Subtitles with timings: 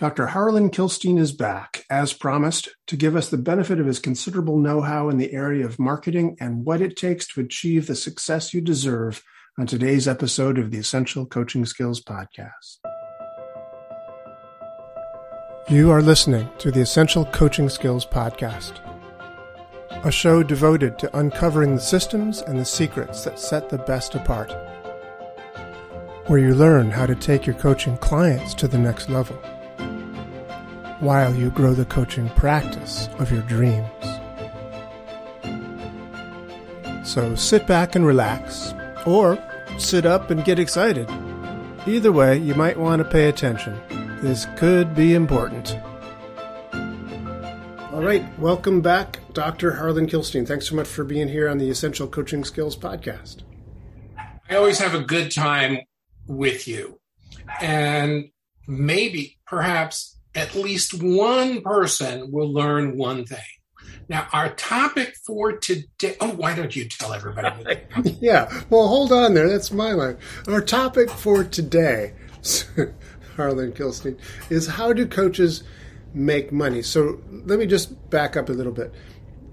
[0.00, 0.28] Dr.
[0.28, 4.80] Harlan Kilstein is back, as promised, to give us the benefit of his considerable know
[4.80, 8.62] how in the area of marketing and what it takes to achieve the success you
[8.62, 9.22] deserve
[9.58, 12.78] on today's episode of the Essential Coaching Skills Podcast.
[15.68, 18.78] You are listening to the Essential Coaching Skills Podcast,
[20.02, 24.50] a show devoted to uncovering the systems and the secrets that set the best apart,
[26.28, 29.38] where you learn how to take your coaching clients to the next level
[31.00, 33.86] while you grow the coaching practice of your dreams.
[37.08, 38.74] So sit back and relax,
[39.06, 39.42] or
[39.78, 41.10] sit up and get excited.
[41.86, 43.80] Either way, you might want to pay attention.
[44.20, 45.76] This could be important.
[47.92, 49.72] All right, welcome back, Dr.
[49.72, 50.46] Harlan Kilstein.
[50.46, 53.42] Thanks so much for being here on the Essential Coaching Skills Podcast.
[54.48, 55.78] I always have a good time
[56.26, 57.00] with you.
[57.60, 58.30] And
[58.68, 63.38] maybe, perhaps, at least one person will learn one thing.
[64.08, 66.16] Now, our topic for today.
[66.20, 67.80] Oh, why don't you tell everybody?
[68.20, 69.48] yeah, well, hold on there.
[69.48, 70.18] That's my line.
[70.48, 72.14] Our topic for today,
[73.36, 74.18] Harlan Kilstein,
[74.50, 75.62] is how do coaches
[76.12, 76.82] make money?
[76.82, 78.92] So let me just back up a little bit.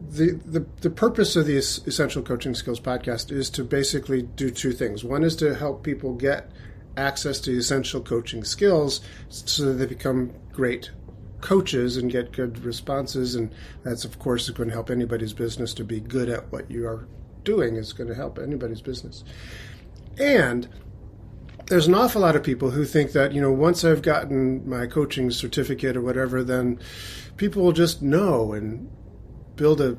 [0.10, 4.72] The, the, the purpose of the Essential Coaching Skills podcast is to basically do two
[4.72, 5.04] things.
[5.04, 6.52] One is to help people get
[6.98, 10.90] access to essential coaching skills so that they become great
[11.40, 13.36] coaches and get good responses.
[13.36, 16.88] And that's, of course, going to help anybody's business to be good at what you
[16.88, 17.08] are
[17.44, 19.24] doing, is going to help anybody's business.
[20.20, 20.68] And
[21.68, 24.88] there's an awful lot of people who think that, you know, once I've gotten my
[24.88, 26.80] coaching certificate or whatever, then
[27.38, 28.90] people will just know and
[29.56, 29.96] build a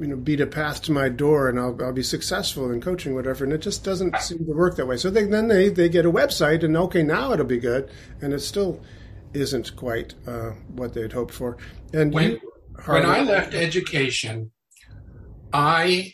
[0.00, 3.14] you know beat a path to my door and I'll, I'll be successful in coaching
[3.14, 5.90] whatever and it just doesn't seem to work that way so they, then they, they
[5.90, 7.90] get a website and okay now it'll be good
[8.20, 8.80] and it's still
[9.32, 11.56] isn't quite uh, what they'd hoped for
[11.92, 12.40] and when, you,
[12.86, 14.50] when i left education
[15.52, 16.12] i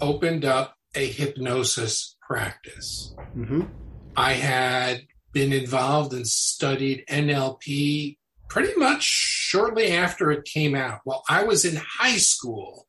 [0.00, 3.62] opened up a hypnosis practice mm-hmm.
[4.16, 8.16] i had been involved and studied nlp
[8.52, 11.00] pretty much shortly after it came out.
[11.04, 12.86] While I was in high school,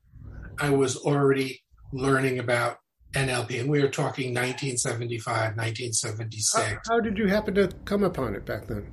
[0.60, 2.80] I was already learning about
[3.16, 6.54] NLP, and we were talking 1975, 1976.
[6.90, 8.92] How, how did you happen to come upon it back then?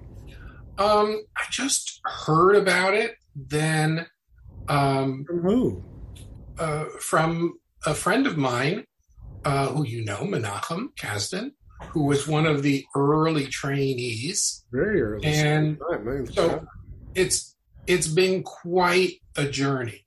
[0.81, 3.15] Um, I just heard about it.
[3.37, 4.07] Then,
[4.69, 5.85] um, from who?
[6.59, 8.85] Uh, from a friend of mine,
[9.45, 11.53] uh, who you know, Menachem Kasdan
[11.89, 14.65] who was one of the early trainees.
[14.73, 15.25] Very early.
[15.27, 15.79] And
[16.33, 16.67] so
[17.15, 20.07] it's it's been quite a journey.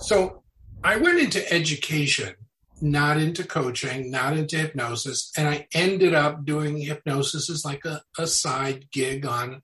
[0.00, 0.42] So
[0.82, 2.34] I went into education,
[2.80, 8.02] not into coaching, not into hypnosis, and I ended up doing hypnosis as like a,
[8.18, 9.62] a side gig on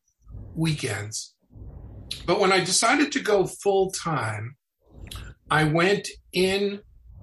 [0.54, 1.34] weekends.
[2.26, 4.56] But when I decided to go full time,
[5.50, 6.80] I went in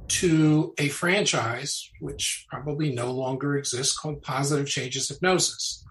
[0.08, 5.84] to a franchise, which probably no longer exists, called Positive Changes Hypnosis.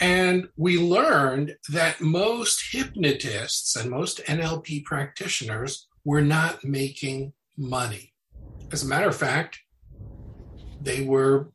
[0.00, 8.12] And we learned that most hypnotists and most NLP practitioners were not making money.
[8.72, 9.58] As a matter of fact,
[10.80, 11.50] they were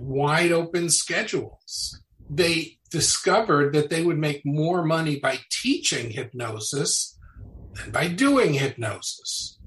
[0.00, 2.00] wide open schedules.
[2.28, 7.18] They discovered that they would make more money by teaching hypnosis
[7.74, 9.58] than by doing hypnosis.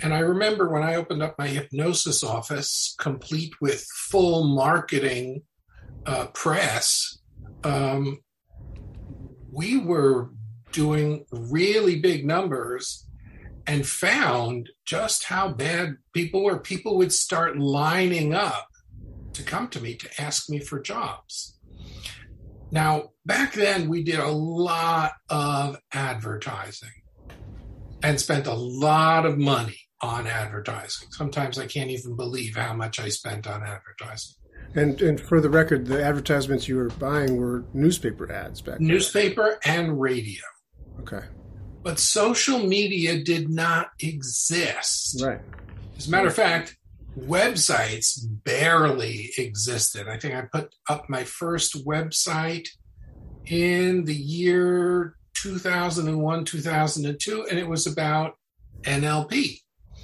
[0.00, 5.42] And I remember when I opened up my hypnosis office, complete with full marketing
[6.06, 7.18] uh, press,
[7.64, 8.20] um,
[9.52, 10.30] we were
[10.72, 13.06] doing really big numbers
[13.66, 16.58] and found just how bad people were.
[16.58, 18.68] People would start lining up
[19.34, 21.53] to come to me to ask me for jobs.
[22.70, 26.90] Now, back then, we did a lot of advertising
[28.02, 31.08] and spent a lot of money on advertising.
[31.10, 34.34] Sometimes I can't even believe how much I spent on advertising.
[34.74, 38.88] And and for the record, the advertisements you were buying were newspaper ads back then.
[38.88, 40.42] Newspaper and radio.
[41.00, 41.24] Okay.
[41.82, 45.22] But social media did not exist.
[45.22, 45.40] Right.
[45.96, 46.76] As a matter of fact,
[47.18, 50.08] websites barely existed.
[50.08, 52.68] I think I put up my first website
[53.46, 58.34] in the year 2001, 2002, and it was about
[58.82, 59.60] NLP.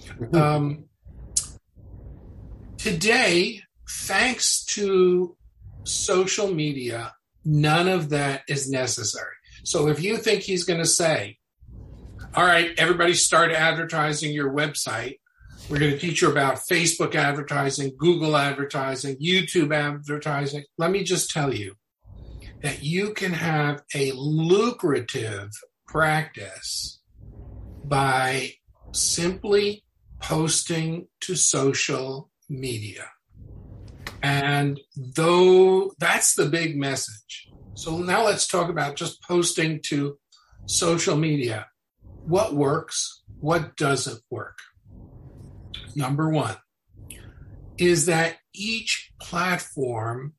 [0.09, 0.37] Mm-hmm.
[0.37, 0.85] Um,
[2.77, 5.37] today, thanks to
[5.85, 7.15] social media,
[7.45, 9.35] none of that is necessary.
[9.65, 11.39] So if you think he's going to say,
[12.35, 15.20] all right, everybody start advertising your website.
[15.71, 20.65] We're going to teach you about Facebook advertising, Google advertising, YouTube advertising.
[20.79, 21.77] Let me just tell you,
[22.63, 25.51] that you can have a lucrative
[25.87, 27.01] practice
[27.85, 28.55] by
[28.91, 29.85] simply
[30.21, 33.09] posting to social media.
[34.25, 37.49] And though that's the big message.
[37.75, 40.19] So now let's talk about just posting to
[40.67, 41.69] social media.
[42.03, 43.23] What works?
[43.39, 44.59] What doesn't work?
[45.95, 46.57] Number one
[47.79, 50.35] is that each platform,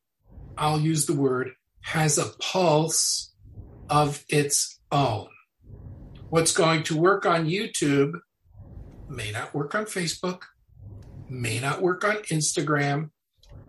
[0.58, 1.52] I'll use the word,
[1.82, 3.34] has a pulse
[3.90, 5.28] of its own.
[6.30, 8.14] What's going to work on YouTube
[9.10, 10.44] may not work on Facebook,
[11.30, 13.10] may not work on Instagram,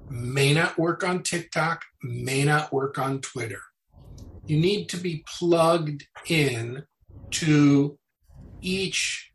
[0.08, 3.60] may not work on TikTok, may not work on Twitter.
[4.46, 6.84] You need to be plugged in
[7.32, 7.98] to
[8.60, 9.31] each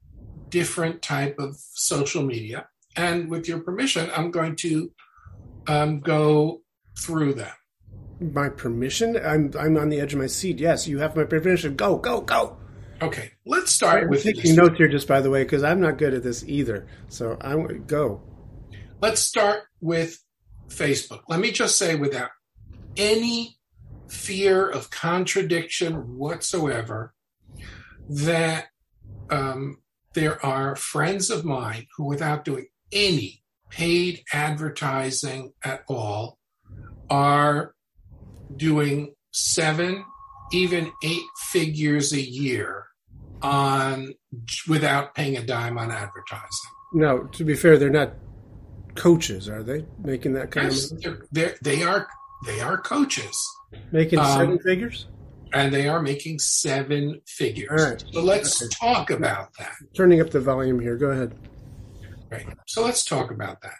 [0.50, 2.68] different type of social media.
[2.96, 4.92] And with your permission, I'm going to
[5.68, 6.62] um, go
[6.98, 7.54] through them.
[8.20, 9.16] My permission?
[9.18, 10.60] I'm I'm on the edge of my seat.
[10.60, 11.76] Yes, you have my permission.
[11.76, 12.58] Go, go, go.
[13.00, 16.00] Okay, let's start I'm with taking notes here, just by the way, because I'm not
[16.00, 16.88] good at this either.
[17.10, 18.24] So I'm go.
[19.02, 20.24] Let's start with
[20.68, 21.22] Facebook.
[21.28, 22.32] Let me just say, without
[22.96, 23.58] any
[24.08, 27.14] fear of contradiction whatsoever,
[28.10, 28.66] that
[29.30, 29.78] um,
[30.18, 36.40] there are friends of mine who, without doing any paid advertising at all,
[37.08, 37.76] are
[38.56, 40.04] doing seven,
[40.52, 41.22] even eight
[41.52, 42.88] figures a year
[43.44, 44.16] on
[44.68, 46.72] without paying a dime on advertising.
[46.94, 48.14] No, to be fair, they're not
[48.96, 49.86] coaches, are they?
[50.04, 52.08] Making that kind Yes, of they're, they're, they are
[52.48, 53.38] they are coaches,
[53.92, 55.06] making um, seven figures?
[55.54, 57.70] And they are making seven figures.
[57.82, 58.04] Right.
[58.12, 58.70] So let's Okay.
[58.80, 59.74] talk about that.
[59.96, 60.98] Turning up the volume here.
[60.98, 61.38] Go ahead.
[62.32, 62.48] Right.
[62.68, 63.78] So let's talk about that.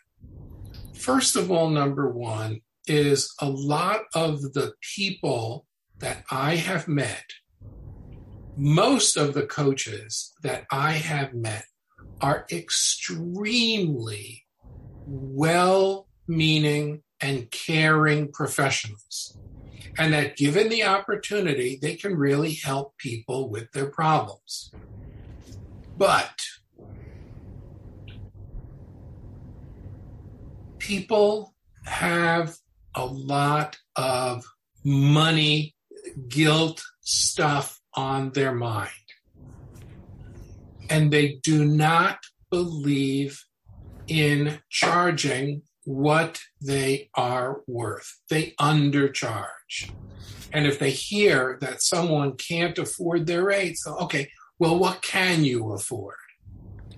[0.94, 5.66] First of all, number one is a lot of the people
[6.00, 7.26] that I have met,
[8.56, 11.66] most of the coaches that I have met
[12.22, 14.46] are extremely
[15.06, 19.38] well meaning and caring professionals.
[19.98, 24.72] And that given the opportunity, they can really help people with their problems.
[25.98, 26.40] But
[30.78, 31.56] people
[31.86, 32.56] have
[32.96, 34.46] a lot of
[34.84, 35.76] money,
[36.28, 38.92] guilt stuff on their mind.
[40.90, 43.44] And they do not believe
[44.08, 48.20] in charging what they are worth.
[48.30, 49.57] They undercharge.
[50.54, 54.30] And if they hear that someone can't afford their rates, okay,
[54.60, 56.16] well, what can you afford?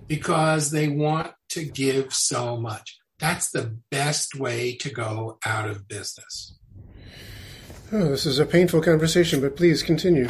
[0.06, 2.98] Because they want to give so much.
[3.18, 6.56] That's the best way to go out of business.
[7.92, 10.28] Oh, this is a painful conversation, but please continue.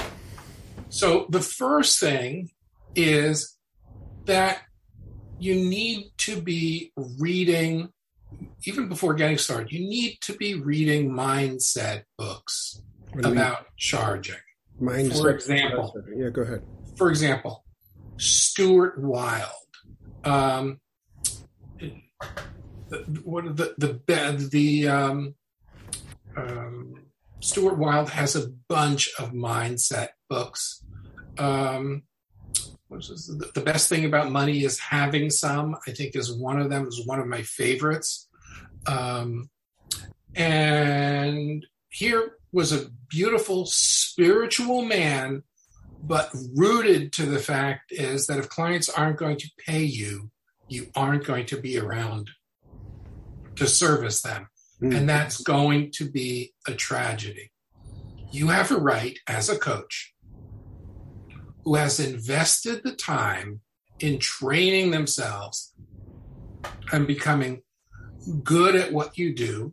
[0.89, 2.51] So the first thing
[2.97, 3.57] is
[4.25, 4.63] that
[5.39, 7.91] you need to be reading,
[8.65, 12.83] even before getting started, you need to be reading mindset books
[13.15, 13.33] you mean?
[13.33, 14.37] about charging.
[14.81, 15.21] Mindset.
[15.21, 15.95] for example.
[16.15, 16.63] Yeah, go ahead.
[16.97, 17.65] For example,
[18.17, 19.51] Stuart Wilde.
[20.25, 20.81] Um,
[21.79, 25.35] the, what are the the the, the um,
[26.37, 26.95] um,
[27.41, 30.85] Stuart Wilde has a bunch of mindset books.
[31.39, 32.03] Um,
[32.91, 35.77] what's is The, the best thing about money is having some.
[35.87, 36.87] I think is one of them.
[36.87, 38.29] Is one of my favorites.
[38.87, 39.49] Um,
[40.35, 45.43] and here was a beautiful spiritual man,
[46.03, 50.31] but rooted to the fact is that if clients aren't going to pay you,
[50.69, 52.31] you aren't going to be around
[53.57, 54.49] to service them.
[54.83, 54.97] Mm.
[54.97, 57.53] And that's going to be a tragedy.
[58.33, 60.15] You have a right as a coach
[61.65, 63.61] who has invested the time
[63.99, 65.75] in training themselves
[66.93, 67.63] and becoming
[68.43, 69.73] good at what you do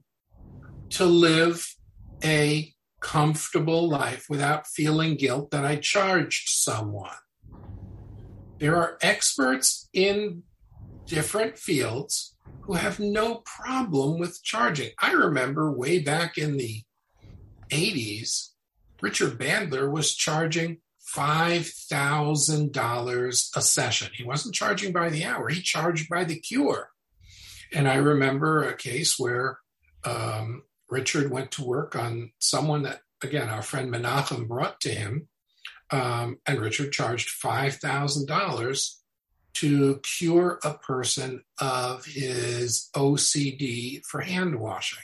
[0.90, 1.76] to live
[2.24, 7.12] a comfortable life without feeling guilt that I charged someone.
[8.60, 10.44] There are experts in
[11.06, 14.92] different fields who have no problem with charging.
[15.00, 16.82] I remember way back in the
[17.70, 18.50] 80s,
[19.02, 20.80] Richard Bandler was charging
[21.16, 24.10] $5,000 a session.
[24.14, 26.90] He wasn't charging by the hour, he charged by the cure.
[27.74, 29.60] And I remember a case where
[30.04, 35.28] um, Richard went to work on someone that, again, our friend Menachem brought to him,
[35.92, 38.96] um, and Richard charged $5,000
[39.56, 45.04] to cure a person of his OCD for hand washing.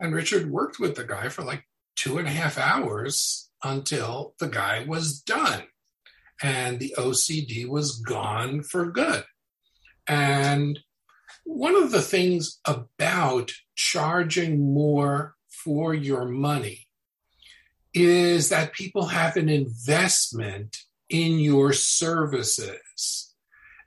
[0.00, 1.64] And Richard worked with the guy for like
[1.94, 5.64] two and a half hours until the guy was done
[6.42, 9.24] and the OCD was gone for good.
[10.06, 10.80] And
[11.44, 16.88] one of the things about charging more for your money
[17.94, 20.78] is that people have an investment
[21.08, 23.34] in your services.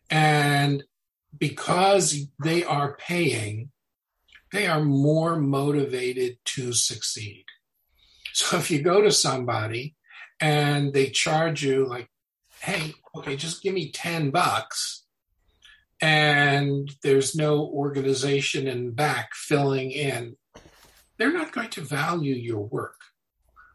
[0.09, 0.83] And
[1.37, 3.71] because they are paying,
[4.51, 7.45] they are more motivated to succeed.
[8.35, 9.95] So if you go to somebody
[10.41, 12.09] and they charge you like,
[12.59, 15.05] hey, okay, just give me 10 bucks,
[16.01, 20.35] and there's no organization in back filling in,
[21.17, 22.99] they're not going to value your work.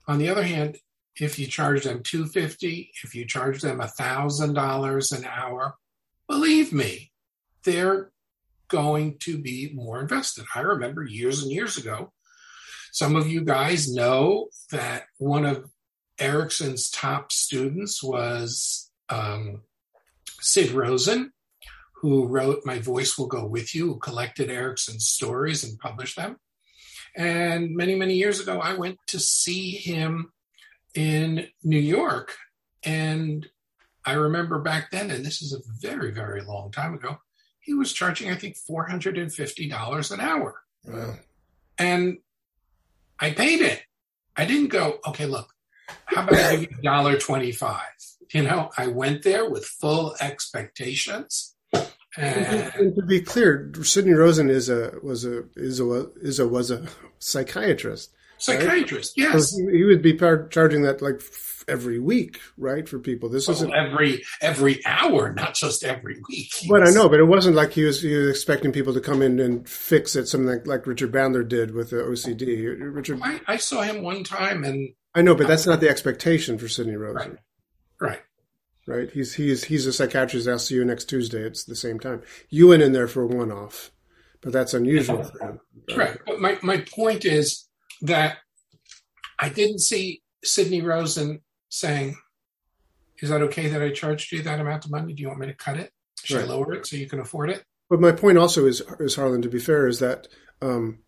[0.07, 0.77] On the other hand,
[1.19, 5.75] if you charge them 250 if you charge them $1000 an hour
[6.29, 7.11] believe me
[7.65, 8.11] they're
[8.69, 12.13] going to be more invested i remember years and years ago
[12.93, 15.71] some of you guys know that one of
[16.19, 19.63] erickson's top students was um,
[20.41, 21.33] sid rosen
[21.97, 26.37] who wrote my voice will go with you who collected erickson's stories and published them
[27.17, 30.33] and many many years ago i went to see him
[30.95, 32.37] in New York.
[32.85, 33.47] And
[34.05, 37.19] I remember back then, and this is a very, very long time ago,
[37.61, 40.63] he was charging, I think, $450 an hour.
[40.85, 41.15] Wow.
[41.79, 42.19] And
[43.21, 43.83] I paid it.
[44.37, 45.53] I didn't go, okay, look,
[46.07, 47.81] how about I give you $1.25?
[48.33, 51.55] You know, I went there with full expectations.
[52.17, 56.49] And, and to be clear, Sidney Rosen is a was a is a is a
[56.49, 56.89] was a
[57.21, 59.15] psychiatrist psychiatrist.
[59.19, 59.33] Right?
[59.33, 61.23] Yes, so he would be par- charging that like
[61.69, 63.29] every week, right, for people.
[63.29, 66.53] This isn't every every hour, not just every week.
[66.69, 69.23] But I know, but it wasn't like he was he was expecting people to come
[69.23, 72.77] in and fix it, something like, like Richard Bandler did with the OCD.
[72.95, 76.59] Richard, I, I saw him one time, and I know, but that's not the expectation
[76.59, 77.39] for Sidney Rosen.
[78.01, 78.11] Right.
[78.11, 78.21] right.
[78.87, 79.11] Right.
[79.11, 80.49] He's he's he's a psychiatrist.
[80.49, 81.43] I'll see you next Tuesday.
[81.43, 82.23] It's the same time.
[82.49, 83.93] You went in there for a one off,
[84.41, 85.61] but that's unusual for him.
[85.91, 85.99] Right.
[85.99, 86.19] right.
[86.27, 87.69] But my my point is
[88.03, 88.39] that
[89.39, 92.17] I didn't see Sidney Rosen saying,
[93.21, 95.13] Is that okay that I charged you that amount of money?
[95.13, 95.93] Do you want me to cut it?
[96.23, 96.47] Should right.
[96.47, 97.65] I lower it so you can afford it?
[97.89, 100.29] But my point also is, is Harlan, to be fair, is that
[100.63, 101.01] um,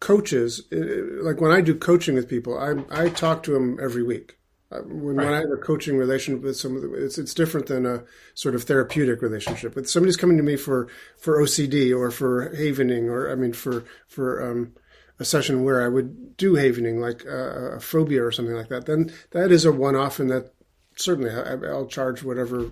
[0.00, 4.38] coaches, like when I do coaching with people, I, I talk to them every week.
[4.70, 5.26] Uh, when, right.
[5.26, 8.02] when, I have a coaching relationship with them, it's it's different than a
[8.34, 9.74] sort of therapeutic relationship.
[9.74, 13.84] But somebody's coming to me for for OCD or for havening, or I mean for
[14.08, 14.72] for um,
[15.18, 18.86] a session where I would do havening, like a, a phobia or something like that,
[18.86, 20.52] then that is a one-off, and that
[20.96, 22.70] certainly I, will charge whatever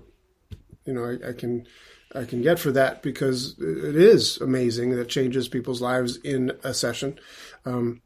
[0.84, 1.66] you know I, I, can
[2.14, 6.74] I can get for that because it is amazing that changes people's lives in a
[6.74, 7.18] session.
[7.64, 8.02] Um,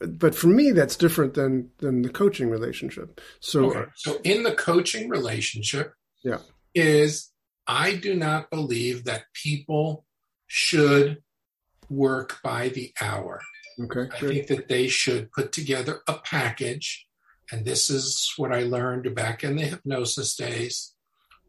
[0.00, 3.20] but for me, that's different than than the coaching relationship.
[3.40, 3.90] So, okay.
[3.96, 5.92] so in the coaching relationship,
[6.22, 6.38] yeah,
[6.74, 7.32] is
[7.66, 10.04] I do not believe that people
[10.46, 11.22] should
[11.90, 13.40] work by the hour.
[13.80, 14.08] Okay.
[14.12, 17.06] I think that they should put together a package,
[17.50, 20.94] and this is what I learned back in the hypnosis days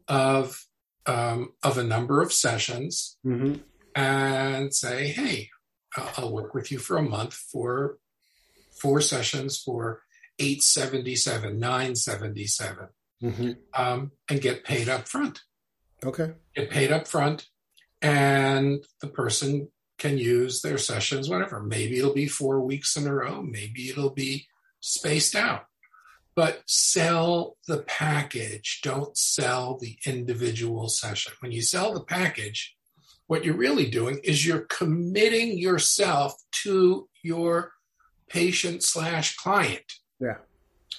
[0.06, 0.64] of
[1.06, 3.56] um, of a number of sessions, mm-hmm.
[3.94, 5.50] and say, "Hey,
[5.96, 7.98] I'll work with you for a month for
[8.80, 10.02] four sessions for
[10.38, 12.88] eight seventy seven, nine seventy seven,
[13.22, 13.52] mm-hmm.
[13.74, 15.40] um, and get paid up front."
[16.04, 16.32] Okay.
[16.54, 17.48] Get paid up front,
[18.00, 19.68] and the person
[20.00, 21.62] can use their sessions whatever.
[21.62, 24.46] Maybe it'll be four weeks in a row, maybe it'll be
[24.80, 25.66] spaced out.
[26.34, 31.34] But sell the package, don't sell the individual session.
[31.40, 32.74] When you sell the package,
[33.26, 37.72] what you're really doing is you're committing yourself to your
[38.28, 39.84] patient slash client.
[40.18, 40.38] Yeah.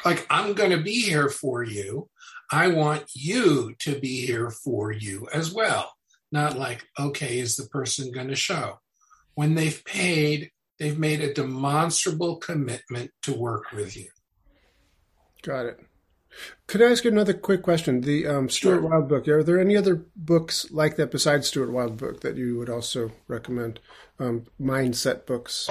[0.06, 2.10] Like, I'm going to be here for you.
[2.52, 5.94] I want you to be here for you as well.
[6.32, 8.80] Not like, okay, is the person going to show?
[9.36, 14.10] When they've paid, they've made a demonstrable commitment to work with you.
[15.42, 15.80] Got it.
[16.68, 18.02] Could I ask you another quick question?
[18.02, 18.90] The um, Stuart sure.
[18.90, 19.28] Wilde book.
[19.28, 23.12] Are there any other books like that besides Stuart Wilde book that you would also
[23.28, 23.80] recommend?
[24.20, 25.70] Um, mindset books.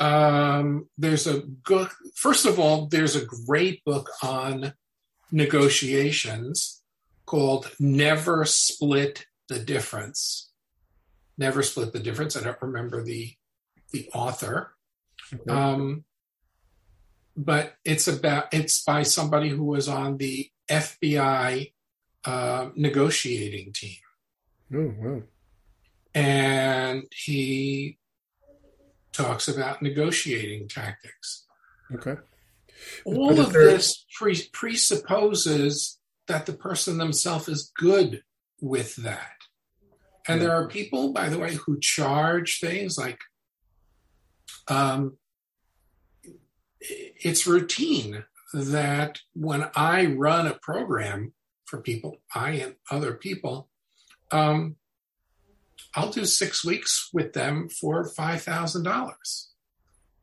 [0.00, 1.88] Um, there's a good.
[2.16, 4.74] First of all, there's a great book on
[5.30, 6.82] negotiations
[7.26, 10.50] called "Never Split the Difference."
[11.38, 12.36] Never split the difference.
[12.36, 13.34] I don't remember the
[13.92, 14.74] the author.
[15.32, 15.50] Okay.
[15.50, 16.04] Um,
[17.36, 21.72] but it's about it's by somebody who was on the FBI
[22.24, 23.98] uh, negotiating team.
[24.74, 25.22] Oh, wow.
[26.14, 27.98] And he
[29.12, 31.44] talks about negotiating tactics.
[31.92, 32.16] Okay.
[33.04, 38.22] All of this pre- presupposes that the person themselves is good
[38.60, 39.33] with that.
[40.26, 43.20] And there are people, by the way, who charge things like
[44.68, 45.18] um,
[46.80, 51.32] it's routine that when I run a program
[51.66, 53.68] for people, I and other people,
[54.30, 54.76] um,
[55.94, 59.46] I'll do six weeks with them for $5,000.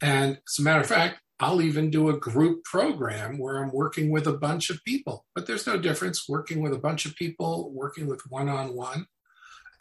[0.02, 4.12] And as a matter of fact, I'll even do a group program where I'm working
[4.12, 5.26] with a bunch of people.
[5.34, 9.08] But there's no difference working with a bunch of people, working with one on one.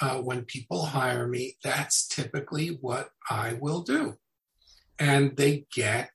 [0.01, 4.17] When people hire me, that's typically what I will do.
[4.99, 6.11] And they get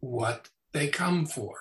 [0.00, 1.56] what they come for.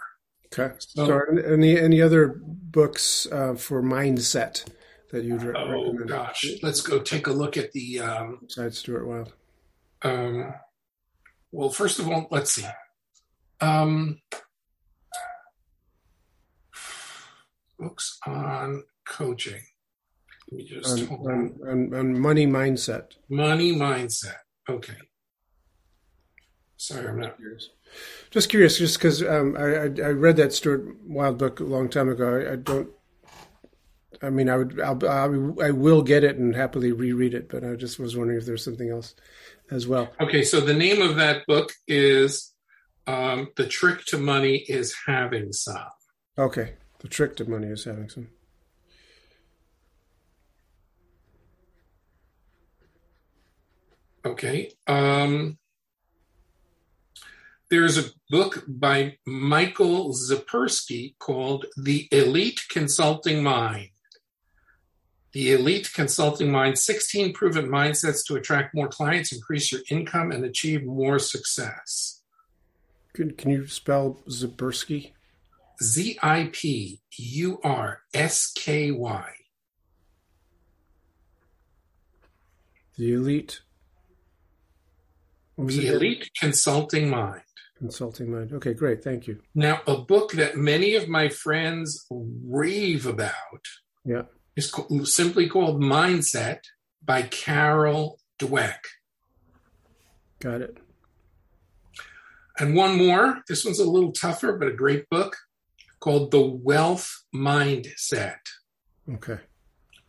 [0.58, 0.76] Okay.
[0.80, 4.66] So, so any any other books uh, for mindset
[5.12, 6.12] that you'd re- oh, recommend?
[6.12, 8.00] Oh gosh, let's go take a look at the.
[8.00, 9.34] Um, Besides Stuart Wilde.
[10.02, 10.54] Um,
[11.52, 12.66] well, first of all, let's see.
[13.62, 14.20] Um,
[17.80, 19.62] books on coaching.
[20.52, 23.14] Let just on, on, on, on money mindset.
[23.30, 24.38] Money mindset.
[24.70, 24.98] Okay.
[26.78, 27.70] Sorry, I'm not curious.
[28.30, 32.10] Just curious, just because um, I, I, read that Stuart Wilde book a long time
[32.10, 32.36] ago.
[32.36, 32.90] I, I don't.
[34.22, 37.64] I mean, I would, I'll, I'll, I will get it and happily reread it, but
[37.64, 39.16] I just was wondering if there's something else
[39.72, 40.10] as well.
[40.20, 42.54] Okay, so the name of that book is
[43.08, 45.90] um, "The Trick to Money is Having Some."
[46.38, 48.28] Okay, the trick to money is having some.
[54.26, 54.72] Okay.
[54.88, 55.60] Um,
[57.70, 63.90] there's a book by Michael Zipursky called The Elite Consulting Mind.
[65.34, 70.44] The Elite Consulting Mind 16 proven mindsets to attract more clients, increase your income, and
[70.44, 72.24] achieve more success.
[73.14, 75.12] Can, can you spell Zipursky?
[75.84, 79.30] Z I P U R S K Y.
[82.98, 83.60] The Elite.
[85.58, 87.42] The Elite Consulting Mind.
[87.78, 88.54] Consulting Mind.
[88.54, 89.04] Okay, great.
[89.04, 89.40] Thank you.
[89.54, 93.34] Now, a book that many of my friends rave about
[94.04, 94.24] yeah.
[94.56, 96.60] is simply called Mindset
[97.04, 98.80] by Carol Dweck.
[100.40, 100.78] Got it.
[102.58, 103.42] And one more.
[103.48, 105.36] This one's a little tougher, but a great book
[106.00, 108.40] called The Wealth Mindset.
[109.12, 109.40] Okay.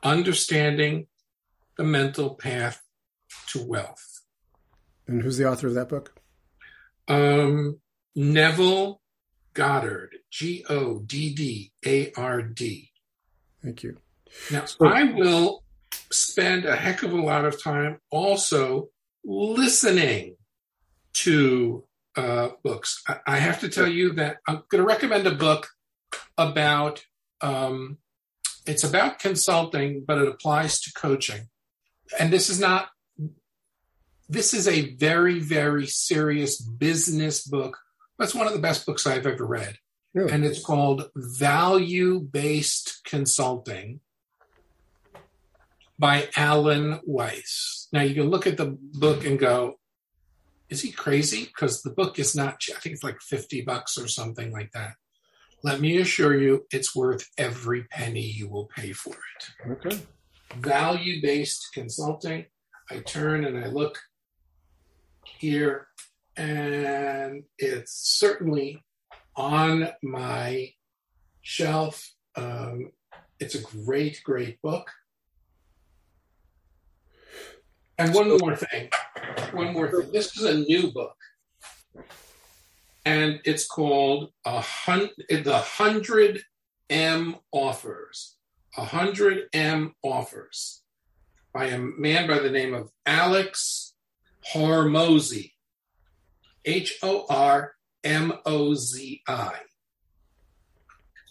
[0.03, 1.07] Understanding
[1.77, 2.83] the mental path
[3.49, 4.16] to wealth.
[5.07, 6.15] And who's the author of that book?
[7.09, 7.81] Um,
[8.15, 9.01] Neville
[9.55, 12.91] Goddard, G O D D A R D.
[13.63, 13.99] Thank you.
[14.51, 15.63] Now, so, I will
[16.11, 18.89] spend a heck of a lot of time also
[19.25, 20.37] listening
[21.15, 21.85] to
[22.17, 23.03] uh, books.
[23.09, 25.69] I, I, have to tell you that I'm going to recommend a book
[26.37, 27.05] about.
[27.41, 27.99] Um,
[28.67, 31.49] it's about consulting, but it applies to coaching.
[32.19, 32.89] And this is not
[34.29, 37.79] this is a very, very serious business book.
[38.19, 39.79] That's one of the best books I've ever read.
[40.15, 40.33] Really?
[40.33, 44.01] And it's called Value Based Consulting
[45.99, 47.89] by Alan Weiss.
[47.93, 49.79] Now, you can look at the book and go,
[50.69, 51.45] is he crazy?
[51.45, 54.95] Because the book is not, I think it's like 50 bucks or something like that.
[55.63, 59.71] Let me assure you, it's worth every penny you will pay for it.
[59.71, 60.01] Okay.
[60.57, 62.47] Value based consulting.
[62.91, 63.99] I turn and I look
[65.39, 65.89] here,
[66.37, 68.85] and it's certainly
[69.35, 70.73] on my
[71.43, 72.13] shelf.
[72.35, 72.91] Um,
[73.39, 74.91] it's a great, great book.
[77.99, 78.91] And one more thing,
[79.53, 80.13] one more thing.
[80.13, 81.17] This is a new book,
[83.07, 86.43] and it's called a hun- the hundred
[86.91, 88.37] M offers.
[88.77, 90.83] A hundred M offers
[91.55, 93.95] by a man by the name of Alex
[94.53, 95.53] Hormozi.
[96.65, 99.55] H O R M O Z I.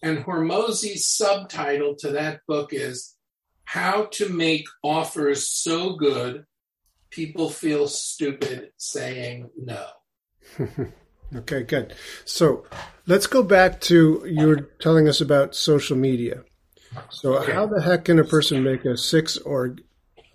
[0.01, 3.15] And Hormozi's subtitle to that book is
[3.63, 6.45] How to Make Offers So Good
[7.09, 9.85] People Feel Stupid Saying No.
[11.35, 11.95] okay, good.
[12.23, 12.65] So
[13.07, 16.43] let's go back to you were telling us about social media.
[17.09, 17.51] So, okay.
[17.51, 19.75] how the heck can a person make a six or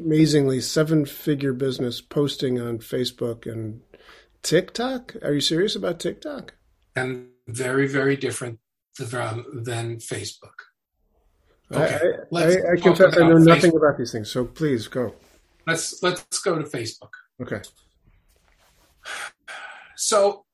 [0.01, 3.81] amazingly seven figure business posting on Facebook and
[4.43, 5.17] TikTok.
[5.23, 6.55] Are you serious about TikTok?
[6.97, 8.59] And very, very different
[8.95, 10.53] from, than Facebook.
[11.73, 11.99] Okay,
[12.35, 15.15] I, I, I confess I know nothing about these things, so please go.
[15.67, 17.11] Let's let's go to Facebook.
[17.41, 17.61] Okay.
[19.97, 20.45] So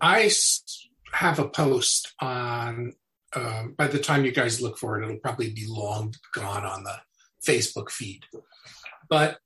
[0.00, 0.30] I
[1.12, 2.92] have a post on,
[3.34, 6.84] um, by the time you guys look for it, it'll probably be long gone on
[6.84, 6.96] the
[7.46, 8.24] Facebook feed.
[9.08, 9.38] But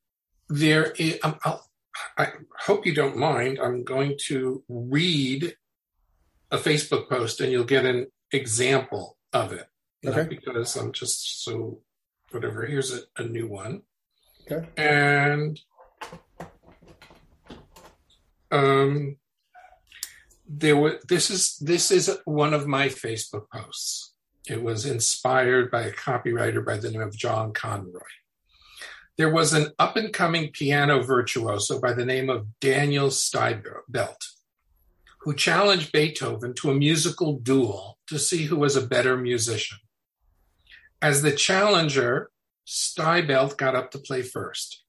[0.48, 1.70] there is, I'll,
[2.16, 2.28] I
[2.60, 3.58] hope you don't mind.
[3.62, 5.54] I'm going to read
[6.50, 9.66] a Facebook post and you'll get an example of it.
[10.04, 10.26] Okay.
[10.28, 11.80] Because I'm just so
[12.30, 12.64] whatever.
[12.64, 13.82] Here's a, a new one.
[14.50, 14.66] Okay.
[14.76, 15.60] And
[18.50, 19.16] um
[20.48, 24.09] there was this is this is one of my Facebook posts.
[24.48, 28.00] It was inspired by a copywriter by the name of John Conroy.
[29.16, 34.16] There was an up and coming piano virtuoso by the name of Daniel Steibelt
[35.20, 39.78] who challenged Beethoven to a musical duel to see who was a better musician.
[41.02, 42.30] As the challenger,
[42.66, 44.82] Steibelt got up to play first.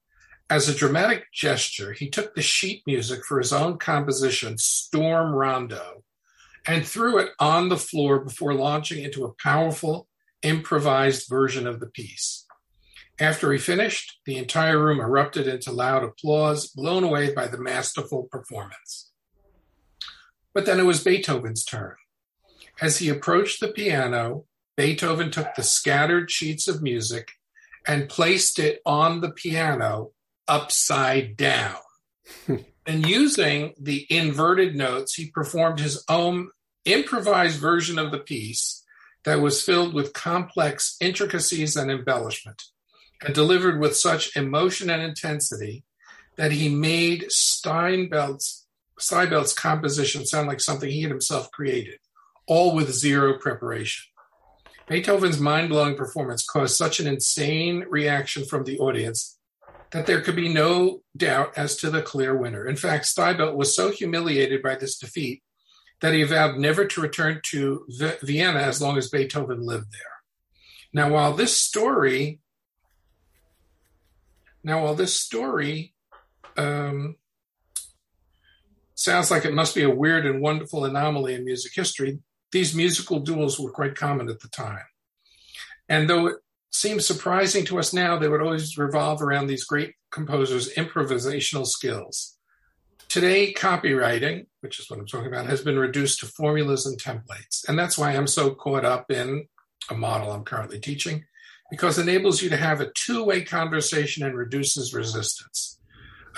[0.48, 6.02] As a dramatic gesture, he took the sheet music for his own composition, Storm Rondo,
[6.66, 10.08] and threw it on the floor before launching into a powerful,
[10.42, 12.46] improvised version of the piece.
[13.20, 18.24] After he finished, the entire room erupted into loud applause, blown away by the masterful
[18.24, 19.10] performance.
[20.54, 21.94] But then it was Beethoven's turn.
[22.80, 24.46] As he approached the piano,
[24.76, 27.32] Beethoven took the scattered sheets of music
[27.86, 30.12] and placed it on the piano
[30.48, 31.76] upside down.
[32.86, 36.50] and using the inverted notes, he performed his own
[36.84, 38.84] improvised version of the piece
[39.24, 42.62] that was filled with complex intricacies and embellishment
[43.24, 45.84] and delivered with such emotion and intensity
[46.36, 48.66] that he made Steinbelt's,
[48.98, 51.98] Steinbelt's composition sound like something he had himself created,
[52.46, 54.06] all with zero preparation.
[54.88, 59.38] Beethoven's mind blowing performance caused such an insane reaction from the audience
[59.92, 62.66] that there could be no doubt as to the clear winner.
[62.66, 65.42] In fact, Steibelt was so humiliated by this defeat
[66.00, 67.86] that he vowed never to return to
[68.22, 70.00] Vienna as long as Beethoven lived there.
[70.94, 72.40] Now, while this story,
[74.64, 75.94] now while this story
[76.56, 77.16] um,
[78.94, 82.18] sounds like it must be a weird and wonderful anomaly in music history,
[82.50, 84.84] these musical duels were quite common at the time.
[85.88, 86.36] And though it
[86.72, 92.38] seems surprising to us now, they would always revolve around these great composers' improvisational skills.
[93.08, 97.68] Today, copywriting, which is what I'm talking about, has been reduced to formulas and templates.
[97.68, 99.46] And that's why I'm so caught up in
[99.90, 101.24] a model I'm currently teaching,
[101.70, 105.78] because it enables you to have a two way conversation and reduces resistance.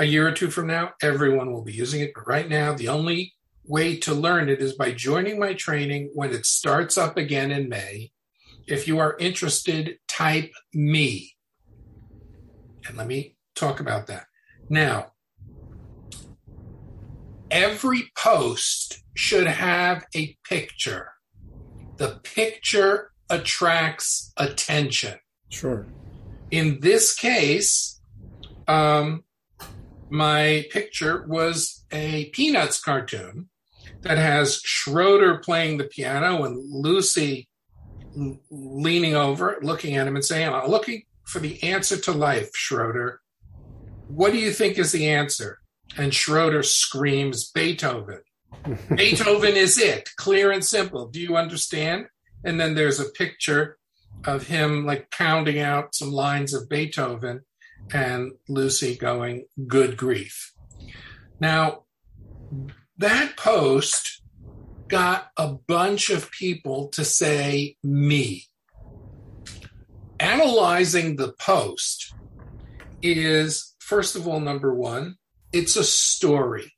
[0.00, 2.12] A year or two from now, everyone will be using it.
[2.12, 6.32] But right now, the only way to learn it is by joining my training when
[6.32, 8.10] it starts up again in May.
[8.66, 11.32] If you are interested, type me.
[12.86, 14.26] And let me talk about that.
[14.68, 15.12] Now,
[17.50, 21.10] every post should have a picture.
[21.96, 25.18] The picture attracts attention.
[25.50, 25.86] Sure.
[26.50, 28.00] In this case,
[28.66, 29.24] um,
[30.10, 33.48] my picture was a Peanuts cartoon
[34.02, 37.48] that has Schroeder playing the piano and Lucy
[38.50, 43.20] leaning over, looking at him and saying, I'm looking for the answer to life, Schroeder.
[44.08, 45.60] What do you think is the answer?
[45.96, 48.20] And Schroeder screams, Beethoven.
[48.94, 51.08] Beethoven is it, clear and simple.
[51.08, 52.06] Do you understand?
[52.44, 53.78] And then there's a picture
[54.24, 57.40] of him like pounding out some lines of Beethoven
[57.92, 60.52] and Lucy going, good grief.
[61.40, 61.84] Now,
[62.98, 64.22] that post
[64.94, 68.44] got a bunch of people to say me.
[70.20, 72.14] Analyzing the post
[73.02, 75.16] is, first of all, number one,
[75.52, 76.72] it's a story.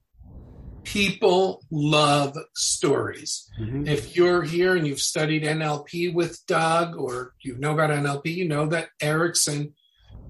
[0.82, 3.50] People love stories.
[3.60, 3.86] Mm-hmm.
[3.86, 8.48] If you're here and you've studied NLP with Doug or you know about NLP, you
[8.48, 9.74] know that Erickson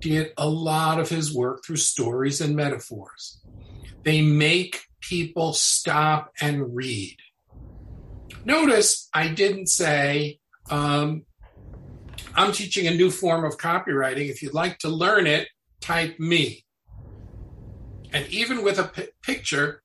[0.01, 3.41] did a lot of his work through stories and metaphors.
[4.03, 7.19] They make people stop and read.
[8.45, 10.39] Notice I didn't say,
[10.71, 11.25] um,
[12.35, 14.29] I'm teaching a new form of copywriting.
[14.29, 15.49] If you'd like to learn it,
[15.81, 16.65] type me.
[18.13, 19.83] And even with a p- picture,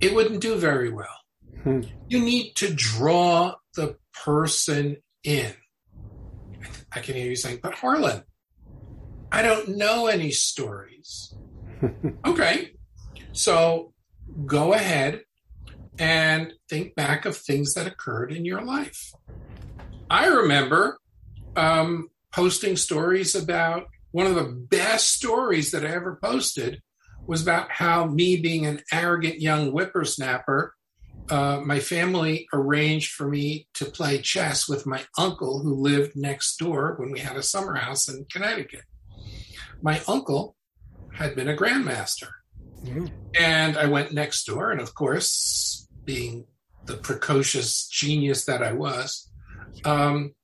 [0.00, 1.18] it wouldn't do very well.
[1.62, 1.82] Hmm.
[2.08, 5.52] You need to draw the person in.
[6.92, 8.22] I can hear you saying, but Harlan,
[9.32, 11.34] I don't know any stories.
[12.26, 12.72] okay.
[13.32, 13.92] So
[14.46, 15.22] go ahead
[15.98, 19.12] and think back of things that occurred in your life.
[20.10, 20.98] I remember
[21.56, 26.80] um, posting stories about one of the best stories that I ever posted
[27.26, 30.74] was about how me being an arrogant young whippersnapper,
[31.30, 36.58] uh, my family arranged for me to play chess with my uncle who lived next
[36.58, 38.84] door when we had a summer house in Connecticut.
[39.80, 40.54] My uncle
[41.14, 42.28] had been a grandmaster.
[42.84, 43.06] Mm-hmm.
[43.38, 46.46] And I went next door, and of course, being
[46.86, 49.30] the precocious genius that I was,
[49.84, 50.34] um,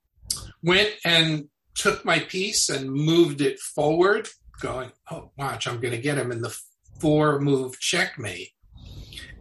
[0.63, 4.29] went and took my piece and moved it forward,
[4.61, 5.67] going, "Oh, watch!
[5.67, 6.57] I'm going to get him in the
[7.01, 8.51] four move checkmate."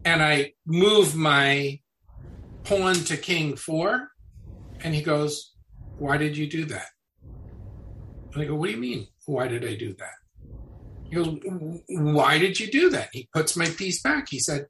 [0.06, 1.80] And I move my
[2.64, 4.10] pawn to king four,
[4.82, 5.54] and he goes,
[5.98, 6.88] "Why did you do that?"
[8.34, 9.08] And I go, "What do you mean?
[9.26, 10.20] Why did I do that?"
[11.10, 11.40] He goes,
[11.88, 13.10] Why did you do that?
[13.12, 14.30] He puts my piece back.
[14.30, 14.68] He said,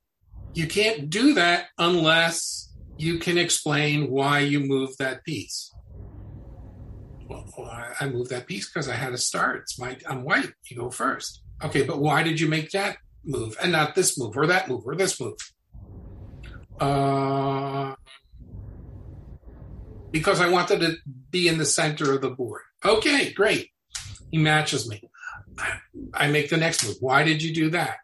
[0.54, 5.74] You can't do that unless you can explain why you moved that piece.
[7.30, 7.46] Well,
[8.00, 9.60] I moved that piece because I had a start.
[9.60, 10.52] It's my I'm white.
[10.70, 11.44] You go first.
[11.64, 14.84] Okay, but why did you make that move and not this move or that move
[14.86, 15.38] or this move?
[16.80, 17.94] Uh,
[20.12, 20.96] because I wanted to
[21.30, 22.62] be in the center of the board.
[22.84, 23.70] Okay, great.
[24.32, 25.04] He matches me.
[26.14, 26.96] I make the next move.
[27.00, 27.98] Why did you do that?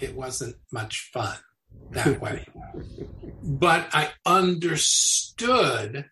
[0.00, 1.36] It wasn't much fun
[1.90, 2.46] that way.
[3.42, 6.06] but I understood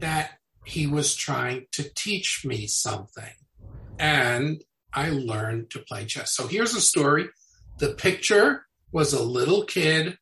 [0.00, 0.30] that
[0.64, 3.32] he was trying to teach me something.
[3.98, 4.62] And
[4.92, 6.34] I learned to play chess.
[6.34, 7.28] So here's a story.
[7.78, 10.18] The picture was a little kid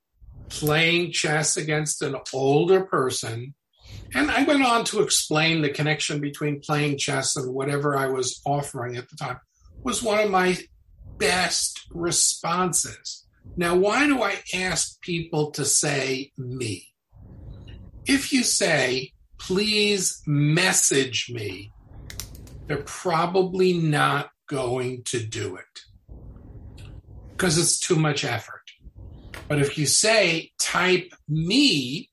[0.49, 3.55] playing chess against an older person
[4.15, 8.41] and I went on to explain the connection between playing chess and whatever I was
[8.47, 9.39] offering at the time
[9.83, 10.57] was one of my
[11.19, 13.25] best responses.
[13.57, 16.93] Now, why do I ask people to say me?
[18.07, 21.73] If you say, please message me,
[22.67, 25.65] they're probably not going to do it
[27.31, 28.63] because it's too much effort.
[29.49, 32.11] But if you say, type me,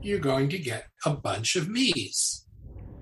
[0.00, 2.45] you're going to get a bunch of me's.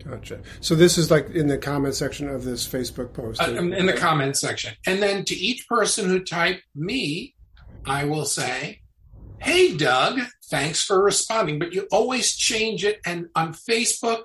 [0.09, 0.41] Gotcha.
[0.61, 3.41] So this is like in the comment section of this Facebook post.
[3.41, 4.75] Uh, in the comment section.
[4.87, 7.35] And then to each person who typed me,
[7.87, 8.81] I will say,
[9.39, 11.59] Hey, Doug, thanks for responding.
[11.59, 13.01] But you always change it.
[13.05, 14.25] And on Facebook,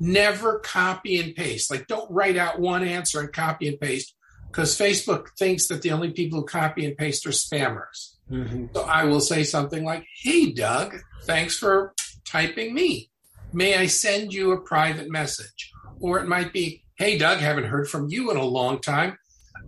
[0.00, 1.70] never copy and paste.
[1.70, 4.14] Like, don't write out one answer and copy and paste
[4.46, 8.16] because Facebook thinks that the only people who copy and paste are spammers.
[8.30, 8.66] Mm-hmm.
[8.74, 11.94] So I will say something like, Hey, Doug, thanks for
[12.24, 13.10] typing me.
[13.52, 15.72] May I send you a private message?
[16.00, 19.18] Or it might be, Hey, Doug, haven't heard from you in a long time.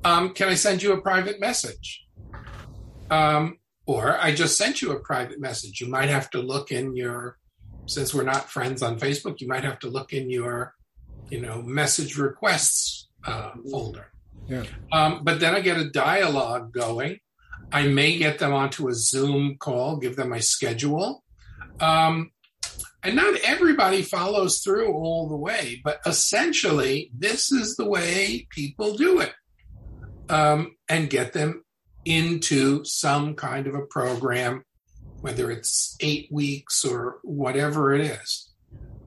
[0.04, 2.06] Um, can I send you a private message?
[3.10, 5.80] Um, or I just sent you a private message.
[5.80, 7.38] You might have to look in your,
[7.86, 10.74] since we're not friends on Facebook, you might have to look in your,
[11.30, 14.10] you know, message requests uh, folder.
[14.46, 14.64] Yeah.
[14.92, 17.18] Um, but then I get a dialogue going.
[17.72, 21.24] I may get them onto a Zoom call, give them my schedule.
[21.80, 22.30] Um,
[23.04, 28.96] and not everybody follows through all the way, but essentially, this is the way people
[28.96, 29.34] do it
[30.30, 31.64] um, and get them
[32.06, 34.64] into some kind of a program,
[35.20, 38.50] whether it's eight weeks or whatever it is.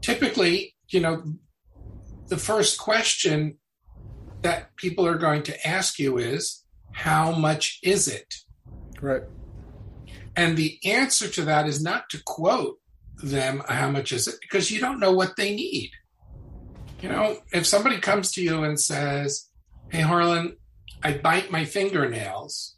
[0.01, 1.23] Typically, you know,
[2.27, 3.57] the first question
[4.43, 8.35] that people are going to ask you is, How much is it?
[9.01, 9.23] Right.
[10.35, 12.77] And the answer to that is not to quote
[13.23, 15.91] them how much is it because you don't know what they need.
[17.01, 19.49] You know, if somebody comes to you and says,
[19.89, 20.57] Hey, Harlan,
[21.03, 22.75] I bite my fingernails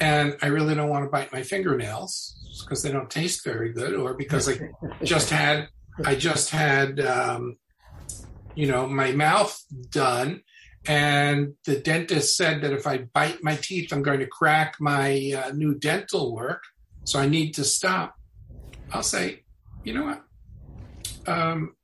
[0.00, 3.94] and I really don't want to bite my fingernails because they don't taste very good
[3.94, 4.70] or because I
[5.04, 5.68] just had,
[6.04, 7.56] I just had, um,
[8.54, 10.42] you know, my mouth done
[10.86, 15.32] and the dentist said that if I bite my teeth, I'm going to crack my
[15.36, 16.62] uh, new dental work.
[17.04, 18.14] So I need to stop.
[18.90, 19.42] I'll say,
[19.88, 20.22] you know what?
[21.26, 21.74] Um,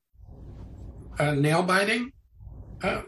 [1.18, 2.12] uh, nail biting.
[2.82, 3.02] Uh,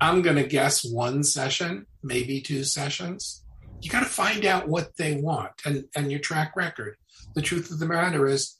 [0.00, 3.44] I'm going to guess one session, maybe two sessions.
[3.80, 6.96] You got to find out what they want and, and your track record.
[7.34, 8.54] The truth of the matter is,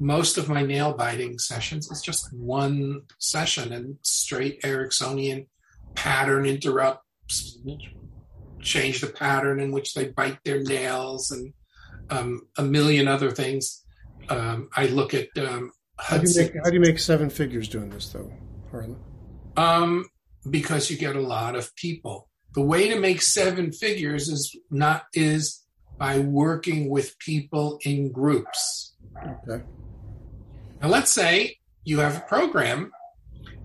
[0.00, 5.46] most of my nail biting sessions is just one session and straight Ericksonian
[5.94, 7.58] pattern interrupts,
[8.62, 11.52] change the pattern in which they bite their nails and
[12.08, 13.84] um, a million other things
[14.28, 17.68] um, I look at um, how do, you make, how do you make seven figures
[17.68, 18.32] doing this though,
[18.70, 18.96] Harlan?
[19.56, 20.08] Um,
[20.48, 22.28] because you get a lot of people.
[22.54, 25.64] The way to make seven figures is not is
[25.98, 28.94] by working with people in groups.
[29.16, 29.64] Okay.
[30.80, 32.92] Now let's say you have a program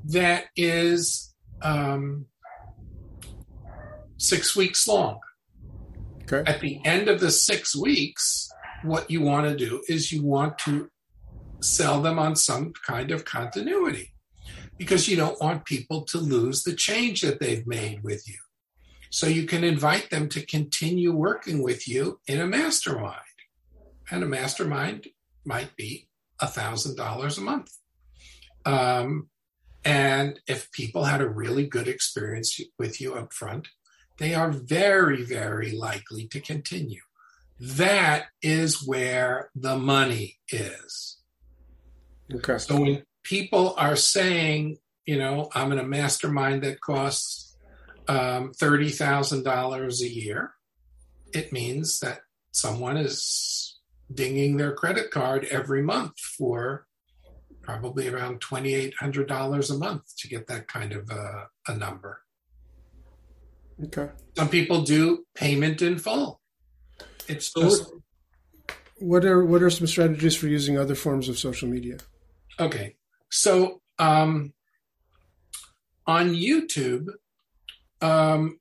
[0.06, 2.26] that is um,
[4.18, 5.20] six weeks long.
[6.24, 6.50] Okay.
[6.50, 8.50] At the end of the six weeks,
[8.84, 10.90] what you want to do is you want to
[11.62, 14.14] sell them on some kind of continuity
[14.78, 18.38] because you don't want people to lose the change that they've made with you.
[19.10, 23.20] So you can invite them to continue working with you in a mastermind.
[24.10, 25.08] And a mastermind
[25.46, 26.10] might be
[26.42, 27.72] $1,000 a month.
[28.66, 29.30] Um,
[29.86, 33.68] and if people had a really good experience with you up front,
[34.18, 37.02] they are very, very likely to continue.
[37.60, 41.18] That is where the money is.
[42.34, 42.58] Okay.
[42.58, 47.58] So when people are saying, you know, I'm in a mastermind that costs
[48.08, 50.54] um, $30,000 a year,
[51.34, 53.80] it means that someone is
[54.14, 56.86] dinging their credit card every month for
[57.62, 62.20] probably around $2,800 a month to get that kind of a, a number.
[63.86, 64.10] Okay.
[64.36, 66.42] Some people do payment in full.
[67.28, 67.92] It's just
[69.00, 71.98] what are what are some strategies for using other forms of social media?
[72.60, 72.96] Okay.
[73.30, 74.54] So um,
[76.06, 77.08] on YouTube,
[78.02, 78.60] um,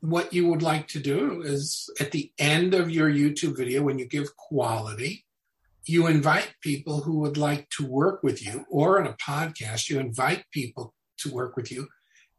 [0.00, 3.98] what you would like to do is at the end of your YouTube video, when
[3.98, 5.24] you give quality,
[5.84, 9.98] you invite people who would like to work with you, or in a podcast, you
[9.98, 11.88] invite people to work with you,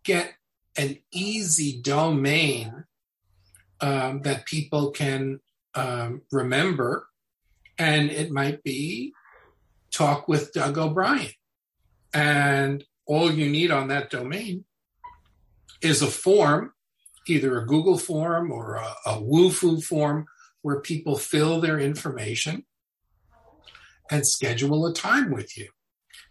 [0.04, 0.34] get
[0.78, 2.86] an easy domain
[3.82, 5.40] um, that people can
[5.76, 7.08] um, remember.
[7.78, 9.14] And it might be
[9.92, 11.32] talk with Doug O'Brien.
[12.14, 14.66] And all you need on that domain
[15.82, 16.74] is a form,
[17.28, 20.26] either a Google form or a, a Wufoo form,
[20.62, 22.64] where people fill their information
[24.10, 25.70] and schedule a time with you.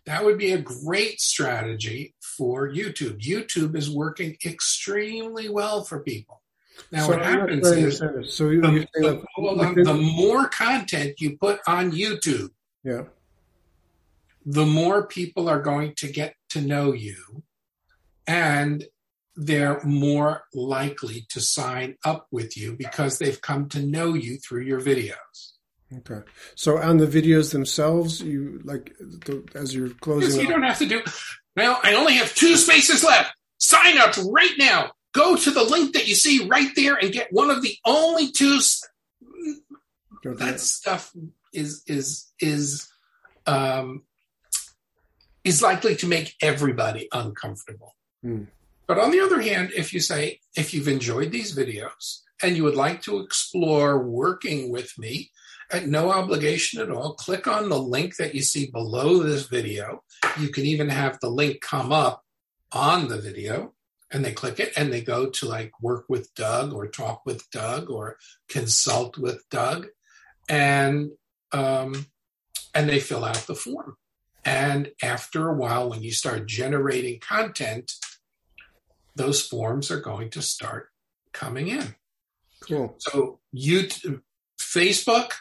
[0.07, 3.21] That would be a great strategy for YouTube.
[3.21, 6.42] YouTube is working extremely well for people.
[6.91, 7.99] Now, So what happens is.
[8.35, 11.93] So you, the, you say the- that- hold on, the more content you put on
[11.93, 12.51] YouTube,
[12.85, 13.05] yeah.
[14.45, 17.43] the more people are going to get to know you
[18.27, 18.85] and
[19.35, 24.63] they're more likely to sign up with you because they've come to know you through
[24.63, 25.53] your videos.
[25.99, 26.21] Okay.
[26.55, 30.41] So on the videos themselves, you like the, as you're Yes, closing.
[30.41, 31.03] you up- don't have to do.
[31.57, 33.33] Now, I only have two spaces left.
[33.59, 34.93] Sign up right now.
[35.13, 38.31] Go to the link that you see right there and get one of the only
[38.33, 38.57] two.
[38.57, 38.83] s-
[40.25, 41.13] That stuff
[41.53, 42.89] is is is
[43.47, 44.05] um,
[45.45, 47.95] is likely to make everybody uncomfortable.
[48.23, 48.45] Hmm.
[48.87, 52.63] But on the other hand, if you say if you've enjoyed these videos and you
[52.65, 55.31] would like to explore working with me
[55.71, 60.03] at no obligation at all, click on the link that you see below this video.
[60.39, 62.23] You can even have the link come up
[62.73, 63.75] on the video
[64.13, 67.51] and they click it and they go to like work with Doug or talk with
[67.51, 69.89] Doug or consult with Doug
[70.49, 71.11] and
[71.53, 72.07] um,
[72.75, 73.97] and they fill out the form.
[74.45, 77.93] And after a while, when you start generating content,
[79.15, 80.89] those forms are going to start
[81.33, 81.95] coming in.
[82.61, 82.95] Cool.
[82.99, 84.23] So YouTube,
[84.59, 85.33] Facebook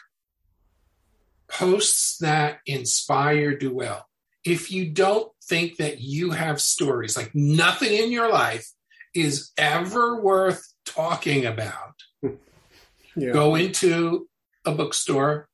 [1.48, 4.06] posts that inspire do well.
[4.44, 8.68] If you don't think that you have stories, like nothing in your life
[9.14, 11.94] is ever worth talking about,
[13.14, 13.32] Yeah.
[13.32, 14.28] go into
[14.64, 15.48] a bookstore,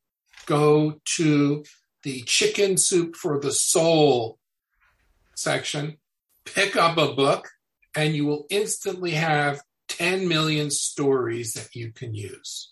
[0.47, 1.65] go to
[2.03, 4.39] the chicken soup for the soul
[5.35, 5.99] section,
[6.45, 7.49] pick up a book,
[7.95, 12.71] and you will instantly have 10 million stories that you can use.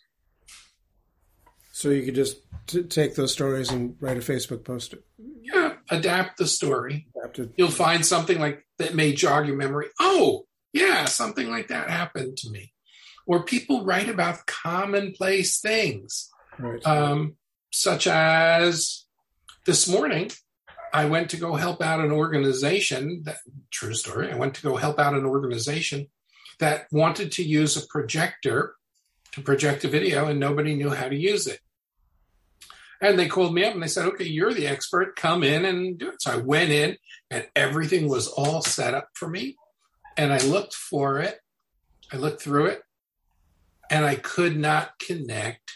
[1.72, 4.94] So you could just t- take those stories and write a Facebook post.
[5.18, 7.06] Yeah, adapt the story.
[7.16, 7.52] Adapt it.
[7.56, 9.86] You'll find something like that may jog your memory.
[10.00, 12.72] Oh, yeah, something like that happened to me.
[13.26, 16.30] Or people write about commonplace things.
[16.58, 16.86] Right.
[16.86, 17.36] um,
[17.70, 19.04] such as
[19.66, 20.30] this morning,
[20.92, 23.22] I went to go help out an organization.
[23.24, 23.38] That
[23.70, 24.32] true story.
[24.32, 26.08] I went to go help out an organization
[26.58, 28.74] that wanted to use a projector
[29.32, 31.60] to project a video, and nobody knew how to use it.
[33.00, 35.16] And they called me up and they said, "Okay, you're the expert.
[35.16, 36.96] Come in and do it." So I went in,
[37.30, 39.56] and everything was all set up for me.
[40.16, 41.40] And I looked for it.
[42.12, 42.82] I looked through it,
[43.90, 45.72] and I could not connect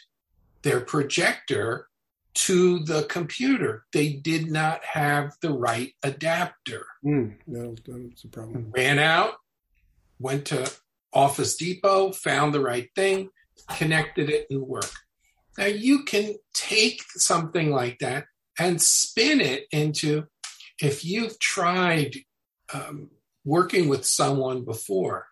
[0.62, 1.88] their projector
[2.32, 3.84] to the computer.
[3.92, 6.86] They did not have the right adapter.
[7.04, 8.70] Mm, no, that's a problem.
[8.74, 9.34] Ran out,
[10.18, 10.70] went to
[11.12, 13.30] Office Depot, found the right thing,
[13.76, 14.96] connected it, and worked.
[15.58, 18.26] Now you can take something like that
[18.58, 20.26] and spin it into
[20.80, 22.16] if you've tried
[22.72, 23.10] um,
[23.44, 25.26] working with someone before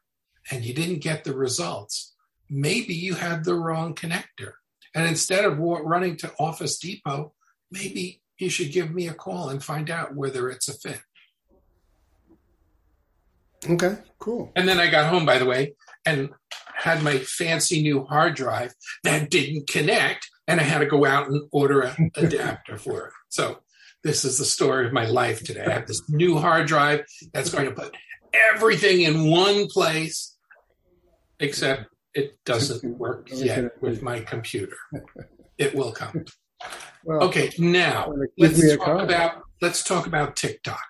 [0.50, 2.14] and you didn't get the results,
[2.50, 4.52] maybe you had the wrong connector.
[4.94, 7.34] And instead of running to Office Depot,
[7.70, 11.00] maybe you should give me a call and find out whether it's a fit.
[13.68, 14.52] Okay, cool.
[14.54, 15.74] And then I got home, by the way,
[16.06, 16.30] and
[16.78, 18.72] had my fancy new hard drive
[19.04, 23.12] that didn't connect, and I had to go out and order an adapter for it.
[23.28, 23.58] So
[24.04, 25.64] this is the story of my life today.
[25.66, 27.96] I have this new hard drive that's going to put
[28.54, 30.36] everything in one place,
[31.40, 34.76] except it doesn't work yet with my computer.
[35.56, 36.24] It will come.
[37.04, 40.84] Well, okay, now let's talk about let's talk about TikTok.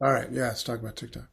[0.00, 1.28] All right, yeah, let's talk about TikTok.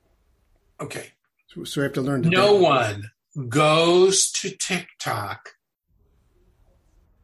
[0.81, 1.13] Okay.
[1.47, 2.23] So, so we have to learn.
[2.23, 3.09] To no one
[3.47, 5.53] goes to TikTok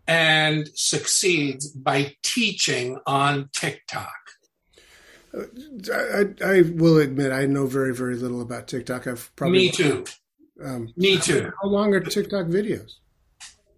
[0.08, 4.14] and succeeds by teaching on TikTok.
[5.94, 9.06] I, I, will admit I know very very little about TikTok.
[9.06, 10.06] I've probably me too.
[10.64, 11.52] Um, me too.
[11.62, 12.94] How long are TikTok videos?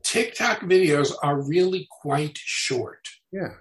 [0.04, 3.08] TikTok videos are really quite short.
[3.32, 3.56] Yeah.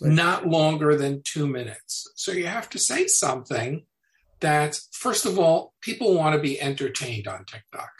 [0.00, 2.10] Like, not longer than two minutes.
[2.14, 3.84] So you have to say something
[4.40, 7.90] that, first of all, people want to be entertained on TikTok.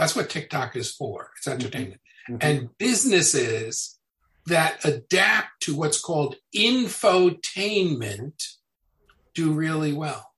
[0.00, 1.30] That's what TikTok is for.
[1.36, 1.60] It's mm-hmm.
[1.60, 2.00] entertainment.
[2.30, 2.38] Mm-hmm.
[2.40, 3.98] And businesses
[4.46, 8.42] that adapt to what's called infotainment
[9.34, 10.32] do really well.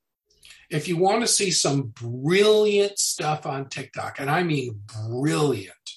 [0.69, 5.91] If you want to see some brilliant stuff on TikTok, and I mean brilliant,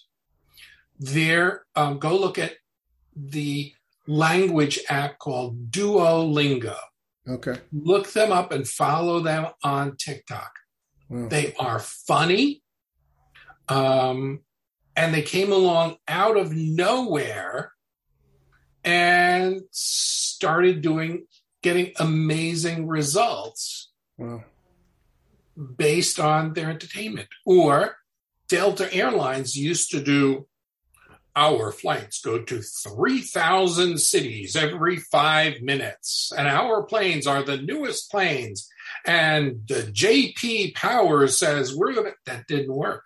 [1.00, 2.52] there, um, go look at
[3.16, 3.72] the
[4.06, 6.76] language app called Duolingo.
[7.28, 7.56] Okay.
[7.72, 10.52] Look them up and follow them on TikTok.
[11.08, 11.26] Wow.
[11.28, 12.62] They are funny.
[13.68, 14.40] Um,
[14.94, 17.72] and they came along out of nowhere
[18.84, 21.26] and started doing
[21.62, 24.44] getting amazing results wow.
[25.76, 27.28] based on their entertainment.
[27.44, 27.96] Or
[28.48, 30.46] Delta Airlines used to do
[31.34, 38.10] our flights go to 3,000 cities every five minutes, and our planes are the newest
[38.10, 38.68] planes.
[39.04, 40.72] And the J.D.
[40.74, 43.04] Power says we're that didn't work.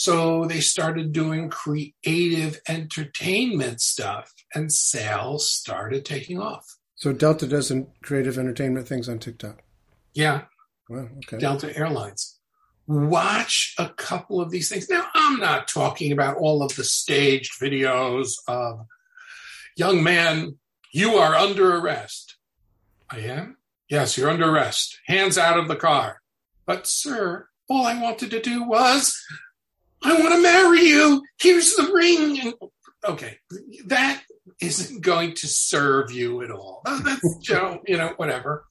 [0.00, 6.78] So they started doing creative entertainment stuff, and sales started taking off.
[6.94, 9.62] So Delta does some creative entertainment things on TikTok.
[10.14, 10.44] Yeah.
[10.88, 11.36] Wow, okay.
[11.36, 12.38] Delta Airlines
[12.86, 14.88] watch a couple of these things.
[14.88, 18.86] Now, I'm not talking about all of the staged videos of
[19.76, 20.56] young man,
[20.94, 22.38] you are under arrest.
[23.10, 23.58] I am?
[23.90, 24.98] Yes, you're under arrest.
[25.08, 26.22] Hands out of the car.
[26.64, 29.22] But, sir, all I wanted to do was,
[30.02, 31.22] I want to marry you.
[31.40, 32.52] Here's the ring.
[33.04, 33.38] okay,
[33.86, 34.22] that
[34.60, 36.82] isn't going to serve you at all.
[37.04, 38.64] That's, Joe, you know, whatever.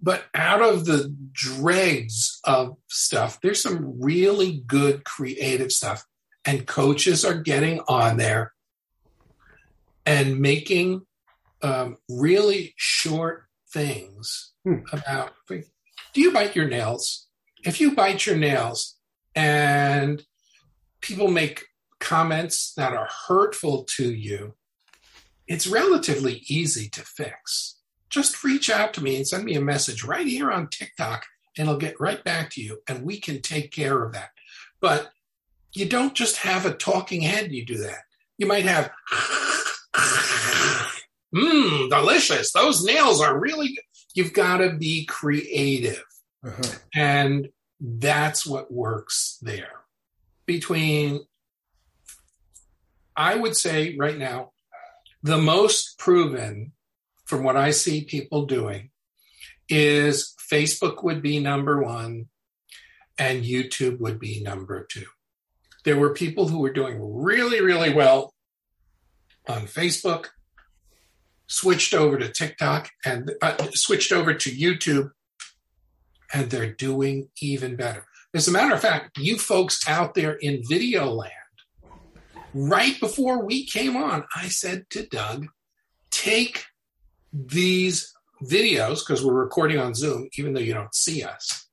[0.00, 6.04] But out of the dregs of stuff, there's some really good creative stuff.
[6.44, 8.52] And coaches are getting on there
[10.04, 11.02] and making
[11.62, 14.78] um, really short things hmm.
[14.92, 15.32] about
[16.16, 17.26] do you bite your nails?
[17.62, 18.96] If you bite your nails
[19.34, 20.24] and
[21.06, 21.64] people make
[22.00, 24.54] comments that are hurtful to you,
[25.46, 27.76] it's relatively easy to fix
[28.16, 31.26] just reach out to me and send me a message right here on TikTok,
[31.58, 34.30] and I'll get right back to you, and we can take care of that.
[34.80, 35.10] But
[35.72, 38.04] you don't just have a talking head, you do that.
[38.38, 38.90] You might have,
[41.34, 42.52] mmm, delicious.
[42.52, 43.84] Those nails are really good.
[44.14, 46.04] You've got to be creative.
[46.42, 46.78] Uh-huh.
[46.94, 47.48] And
[47.80, 49.80] that's what works there.
[50.46, 51.26] Between,
[53.16, 54.52] I would say right now,
[55.22, 56.72] the most proven
[57.24, 58.90] from what I see people doing
[59.68, 62.26] is Facebook would be number one
[63.18, 65.06] and YouTube would be number two.
[65.84, 68.34] There were people who were doing really, really well
[69.48, 70.26] on Facebook,
[71.46, 75.10] switched over to TikTok and uh, switched over to YouTube,
[76.32, 78.06] and they're doing even better.
[78.36, 81.32] As a matter of fact, you folks out there in video land,
[82.52, 85.46] right before we came on, I said to Doug,
[86.10, 86.66] take
[87.32, 88.12] these
[88.44, 91.66] videos, because we're recording on Zoom, even though you don't see us,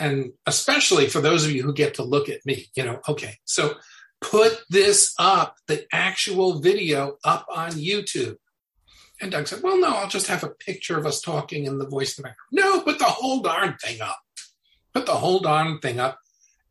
[0.00, 3.34] and especially for those of you who get to look at me, you know, okay,
[3.44, 3.74] so
[4.22, 8.36] put this up, the actual video up on YouTube.
[9.20, 11.86] And Doug said, Well, no, I'll just have a picture of us talking and the
[11.86, 12.48] voice in the background.
[12.52, 14.18] No, put the whole darn thing up.
[14.96, 16.20] Put the whole darn thing up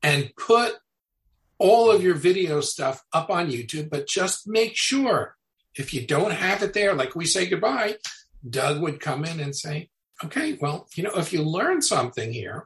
[0.02, 0.74] and put
[1.60, 5.36] all of your video stuff up on YouTube, but just make sure
[5.76, 7.98] if you don't have it there, like we say goodbye,
[8.50, 9.90] Doug would come in and say,
[10.24, 12.66] okay, well, you know, if you learn something here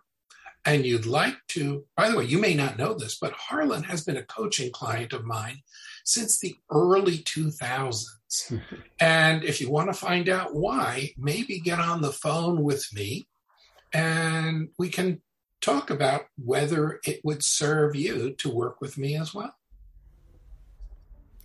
[0.63, 4.05] and you'd like to, by the way, you may not know this, but Harlan has
[4.05, 5.57] been a coaching client of mine
[6.05, 8.61] since the early 2000s.
[9.01, 13.27] and if you want to find out why, maybe get on the phone with me
[13.91, 15.21] and we can
[15.61, 19.55] talk about whether it would serve you to work with me as well.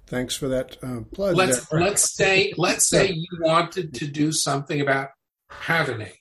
[0.07, 1.37] Thanks for that uh, plug.
[1.37, 5.11] Let's let's say let's say you wanted to do something about
[5.51, 6.13] havening.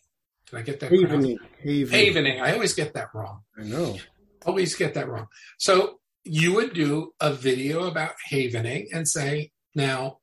[0.50, 0.91] Did I get that?
[0.91, 1.38] Havening.
[1.64, 1.89] Havening.
[1.89, 2.41] Havening.
[2.41, 3.41] I always get that wrong.
[3.58, 3.98] I know.
[4.46, 5.28] Always get that wrong.
[5.58, 10.20] So you would do a video about havening and say, now,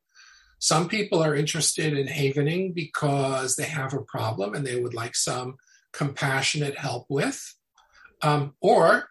[0.59, 5.15] some people are interested in havening because they have a problem and they would like
[5.15, 5.57] some
[5.93, 7.55] compassionate help with.
[8.23, 9.09] Um, or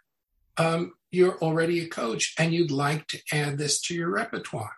[0.57, 4.75] um, you're already a coach and you'd like to add this to your repertoire.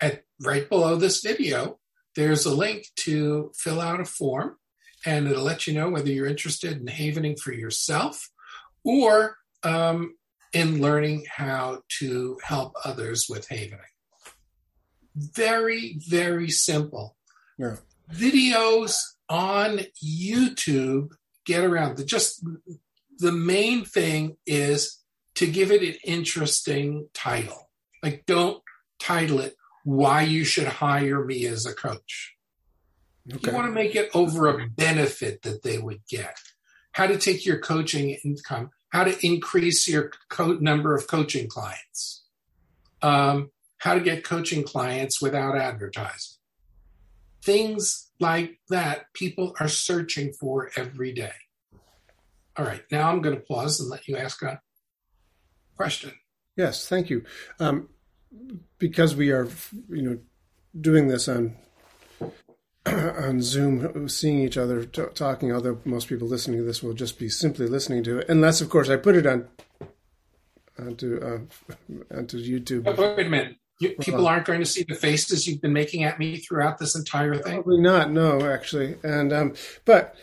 [0.00, 1.78] At right below this video,
[2.16, 4.56] there's a link to fill out a form
[5.04, 8.30] and it'll let you know whether you're interested in havening for yourself
[8.84, 10.16] or um,
[10.52, 13.80] in learning how to help others with havening.
[15.14, 17.16] Very, very simple.
[17.58, 17.76] Yeah.
[18.12, 18.96] Videos
[19.28, 21.12] on YouTube
[21.44, 21.96] get around.
[21.96, 22.44] The, just
[23.20, 24.98] the main thing is
[25.36, 27.70] to give it an interesting title.
[28.02, 28.62] Like, don't
[28.98, 29.54] title it
[29.84, 32.34] "Why You Should Hire Me as a Coach."
[33.32, 33.50] Okay.
[33.50, 36.36] You want to make it over a benefit that they would get.
[36.92, 42.24] How to take your coaching income how to increase your co- number of coaching clients,
[43.02, 46.36] um, how to get coaching clients without advertising.
[47.42, 51.32] Things like that people are searching for every day.
[52.60, 54.60] All right, now I'm going to pause and let you ask a
[55.78, 56.12] question.
[56.58, 57.24] Yes, thank you.
[57.58, 57.88] Um,
[58.78, 59.48] because we are,
[59.88, 60.18] you know,
[60.78, 61.56] doing this on
[62.86, 65.50] on Zoom, seeing each other t- talking.
[65.54, 68.68] Although most people listening to this will just be simply listening to it, unless, of
[68.68, 69.48] course, I put it on
[70.78, 72.82] onto uh, onto YouTube.
[72.86, 73.56] Oh, wait a minute.
[73.80, 76.94] You, people aren't going to see the faces you've been making at me throughout this
[76.94, 77.62] entire thing.
[77.62, 78.10] Probably not.
[78.10, 79.54] No, actually, and um,
[79.86, 80.14] but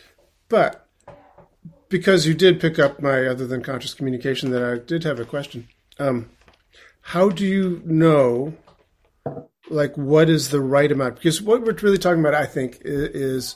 [0.49, 0.86] but
[1.89, 5.25] because you did pick up my other than conscious communication, that I did have a
[5.25, 5.67] question.
[5.99, 6.29] Um,
[7.01, 8.55] how do you know
[9.69, 11.15] like what is the right amount?
[11.15, 13.55] Because what we're really talking about, I think, is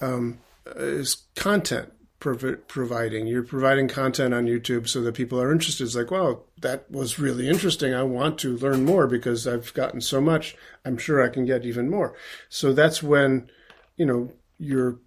[0.00, 0.38] um,
[0.76, 3.26] is content prov- providing.
[3.26, 5.84] You're providing content on YouTube so that people are interested.
[5.84, 7.94] It's like, wow, that was really interesting.
[7.94, 10.56] I want to learn more because I've gotten so much.
[10.84, 12.14] I'm sure I can get even more.
[12.48, 13.50] So that's when,
[13.96, 14.98] you know, your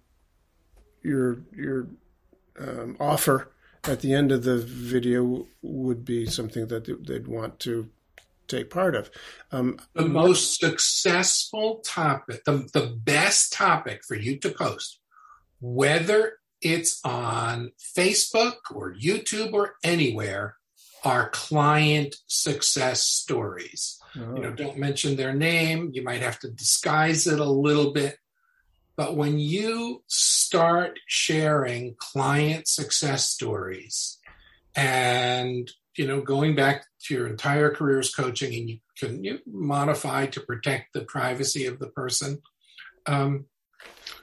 [1.02, 1.88] your your
[2.58, 3.52] um, offer
[3.84, 7.88] at the end of the video would be something that they'd want to
[8.48, 9.10] take part of.
[9.52, 15.00] Um, the most successful topic, the, the best topic for you to post,
[15.60, 20.56] whether it's on Facebook or YouTube or anywhere,
[21.04, 24.00] are client success stories.
[24.16, 24.36] Oh.
[24.36, 25.90] You know, don't mention their name.
[25.92, 28.18] You might have to disguise it a little bit.
[28.96, 34.18] But when you start sharing client success stories
[34.74, 39.38] and you know, going back to your entire career as coaching and you can you
[39.46, 42.42] modify to protect the privacy of the person,
[43.06, 43.46] um,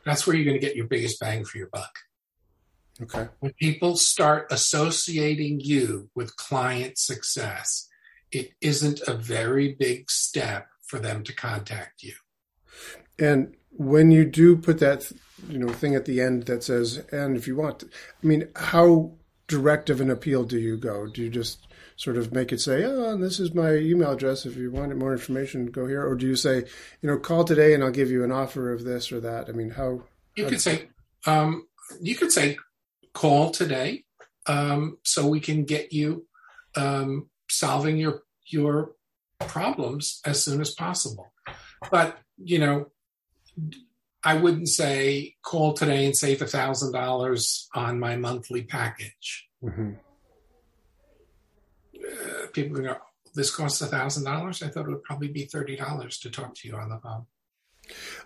[0.05, 1.91] that's where you're going to get your biggest bang for your buck.
[3.01, 3.28] Okay.
[3.39, 7.88] When people start associating you with client success,
[8.32, 12.13] it isn't a very big step for them to contact you.
[13.17, 15.11] And when you do put that,
[15.49, 17.86] you know, thing at the end that says, "and if you want," to,
[18.24, 19.13] I mean, how
[19.47, 21.07] direct of an appeal do you go?
[21.07, 21.59] Do you just
[21.95, 24.45] sort of make it say, "Oh, and this is my email address.
[24.45, 26.65] If you want more information, go here," or do you say,
[27.01, 29.49] "You know, call today and I'll give you an offer of this or that"?
[29.49, 30.03] I mean, how
[30.36, 30.89] you how could say,
[31.26, 31.67] um,
[32.01, 32.57] you could say,
[33.13, 34.05] "Call today,"
[34.47, 36.26] um, so we can get you
[36.76, 38.95] um, solving your your
[39.39, 41.32] problems as soon as possible.
[41.91, 42.91] But you know,
[44.24, 49.47] I wouldn't say call today and save a thousand dollars on my monthly package.
[49.62, 49.91] Mm-hmm.
[51.95, 52.95] Uh, people go,
[53.36, 54.64] this costs a thousand dollars.
[54.64, 57.26] I thought it would probably be thirty dollars to talk to you on the phone.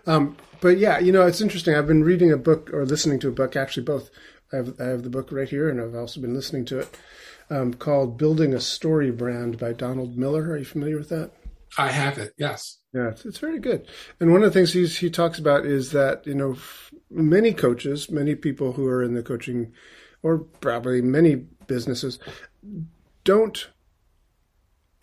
[0.06, 1.74] Um, but yeah, you know, it's interesting.
[1.74, 4.10] I've been reading a book or listening to a book, actually both.
[4.52, 6.96] I have, I have the book right here, and I've also been listening to it,
[7.50, 10.50] um, called "Building a Story Brand" by Donald Miller.
[10.50, 11.32] Are you familiar with that?
[11.76, 12.34] I have it.
[12.38, 12.78] Yes.
[12.94, 13.86] Yeah, it's, it's very good.
[14.18, 16.56] And one of the things he's, he talks about is that you know
[17.10, 19.72] many coaches, many people who are in the coaching,
[20.22, 22.18] or probably many businesses,
[23.24, 23.68] don't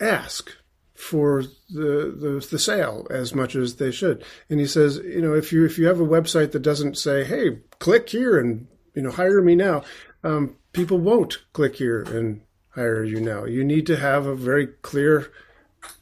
[0.00, 0.50] ask
[0.94, 4.24] for the, the the sale as much as they should.
[4.50, 7.24] And he says, you know, if you if you have a website that doesn't say,
[7.24, 9.84] "Hey, click here and you know hire me now,"
[10.24, 12.40] um, people won't click here and
[12.70, 13.44] hire you now.
[13.44, 15.30] You need to have a very clear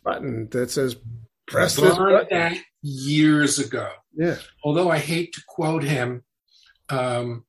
[0.03, 0.97] button that says,
[1.47, 3.89] "Press this button." years ago.
[4.15, 4.37] Yeah.
[4.63, 6.23] Although I hate to quote him,
[6.91, 7.45] um,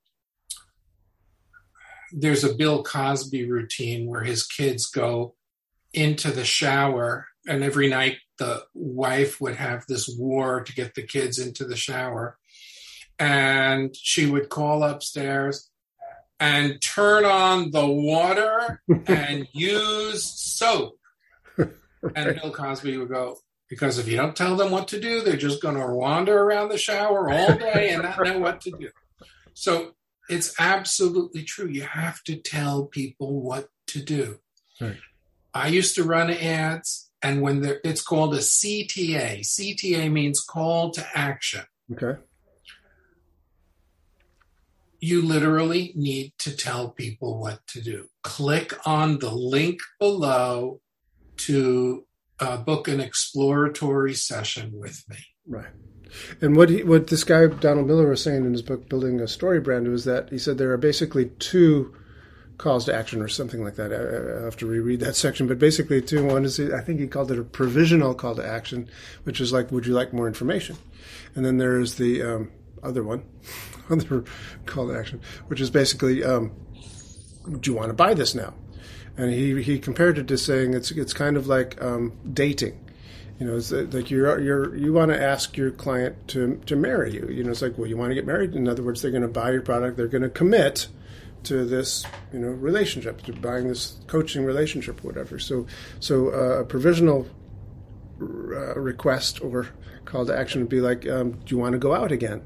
[2.11, 5.36] there's a Bill Cosby routine where his kids go
[5.93, 11.03] into the shower, and every night the wife would have this war to get the
[11.03, 12.38] kids into the shower.
[13.19, 15.69] And she would call upstairs
[16.39, 20.97] and turn on the water and use soap.
[22.16, 23.38] And Bill Cosby would go,
[23.70, 26.70] because if you don't tell them what to do, they're just going to wander around
[26.70, 28.89] the shower all day and not know what to do.
[29.53, 29.93] So
[30.30, 31.68] it's absolutely true.
[31.68, 34.39] You have to tell people what to do.
[34.80, 34.97] Right.
[35.53, 39.39] I used to run ads, and when there, it's called a CTA.
[39.39, 41.64] CTA means call to action.
[41.93, 42.20] Okay.
[44.99, 48.08] You literally need to tell people what to do.
[48.24, 50.82] Click on the link below
[51.38, 52.05] to
[52.39, 55.17] uh, book an exploratory session with me.
[55.47, 55.71] Right.
[56.41, 59.27] And what he, what this guy Donald Miller was saying in his book Building a
[59.27, 61.93] Story Brand was that he said there are basically two
[62.57, 63.91] calls to action or something like that.
[63.91, 66.25] I, I have to reread that section, but basically two.
[66.25, 68.89] One is I think he called it a provisional call to action,
[69.23, 70.77] which is like, would you like more information?
[71.36, 73.23] And then there is the um, other one,
[73.89, 74.23] other
[74.65, 76.51] call to action, which is basically, um,
[77.59, 78.53] do you want to buy this now?
[79.18, 82.80] And he he compared it to saying it's it's kind of like um, dating
[83.39, 87.13] you know, it's like you're you're you want to ask your client to to marry
[87.13, 87.28] you.
[87.30, 88.55] You know, it's like, well, you want to get married.
[88.55, 89.97] In other words, they're going to buy your product.
[89.97, 90.88] They're going to commit
[91.43, 95.38] to this, you know, relationship, to buying this coaching relationship, whatever.
[95.38, 95.68] So,
[95.99, 97.28] so uh, a provisional
[98.22, 99.68] uh, request or
[100.05, 102.41] call to action would be like, um, do you want to go out again?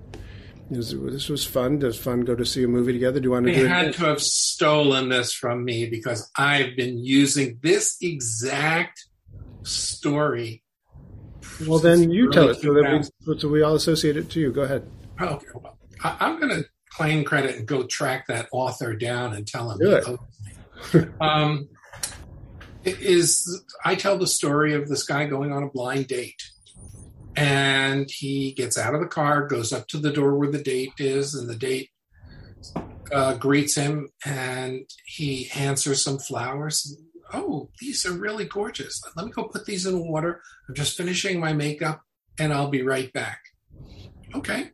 [0.69, 1.79] This was fun.
[1.79, 3.19] Does fun go to see a movie together?
[3.19, 3.51] Do you want to?
[3.51, 3.95] They had it?
[3.95, 9.05] to have stolen this from me because I've been using this exact
[9.63, 10.63] story
[11.67, 14.51] well, then you tell it so that we, so we all associate it to you.
[14.51, 14.89] Go ahead.
[15.19, 15.47] Okay.
[15.53, 19.71] Well, I, am going to claim credit and go track that author down and tell
[19.71, 19.79] him.
[19.79, 20.19] Do
[20.93, 21.09] it.
[21.21, 21.67] um,
[22.85, 26.48] it is I tell the story of this guy going on a blind date.
[27.39, 30.93] And he gets out of the car, goes up to the door where the date
[30.97, 31.89] is, and the date
[33.13, 36.97] uh, greets him, and he hands her some flowers
[37.33, 39.01] oh, these are really gorgeous.
[39.15, 40.41] Let me go put these in water.
[40.67, 42.01] I'm just finishing my makeup
[42.37, 43.41] and I'll be right back.
[44.35, 44.71] Okay.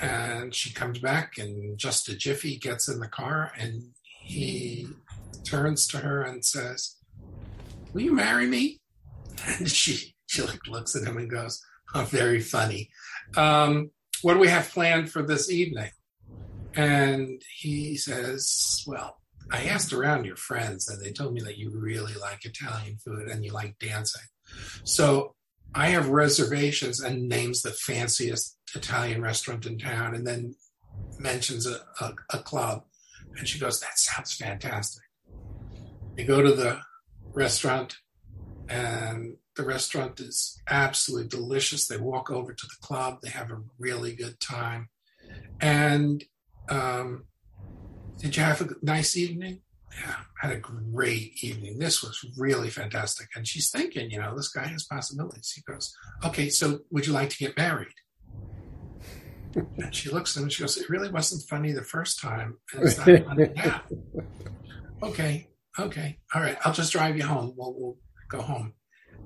[0.00, 4.88] And she comes back and just a jiffy gets in the car and he
[5.44, 6.96] turns to her and says,
[7.92, 8.80] Will you marry me?
[9.58, 11.60] And she, she looks at him and goes,
[12.06, 12.90] very funny.
[13.36, 13.90] Um,
[14.22, 15.90] what do we have planned for this evening?
[16.74, 19.18] And he says, Well,
[19.50, 23.28] I asked around your friends and they told me that you really like Italian food
[23.28, 24.22] and you like dancing.
[24.84, 25.34] So
[25.74, 30.54] I have reservations and names the fanciest Italian restaurant in town and then
[31.18, 32.84] mentions a, a, a club.
[33.36, 35.02] And she goes, That sounds fantastic.
[36.16, 36.80] They go to the
[37.34, 37.96] restaurant
[38.68, 41.86] and the restaurant is absolutely delicious.
[41.86, 44.88] They walk over to the club, they have a really good time.
[45.60, 46.24] And
[46.68, 47.24] um,
[48.18, 49.60] did you have a nice evening?
[50.00, 51.78] Yeah, had a great evening.
[51.78, 53.28] This was really fantastic.
[53.36, 55.52] And she's thinking, you know, this guy has possibilities.
[55.54, 55.94] He goes,
[56.24, 57.92] okay, so would you like to get married?
[59.54, 62.56] and she looks at him and she goes, it really wasn't funny the first time.
[62.72, 63.82] And it's not funny now.
[65.02, 65.48] okay,
[65.78, 67.52] okay, all right, I'll just drive you home.
[67.56, 67.98] We'll, we'll
[68.28, 68.74] go home.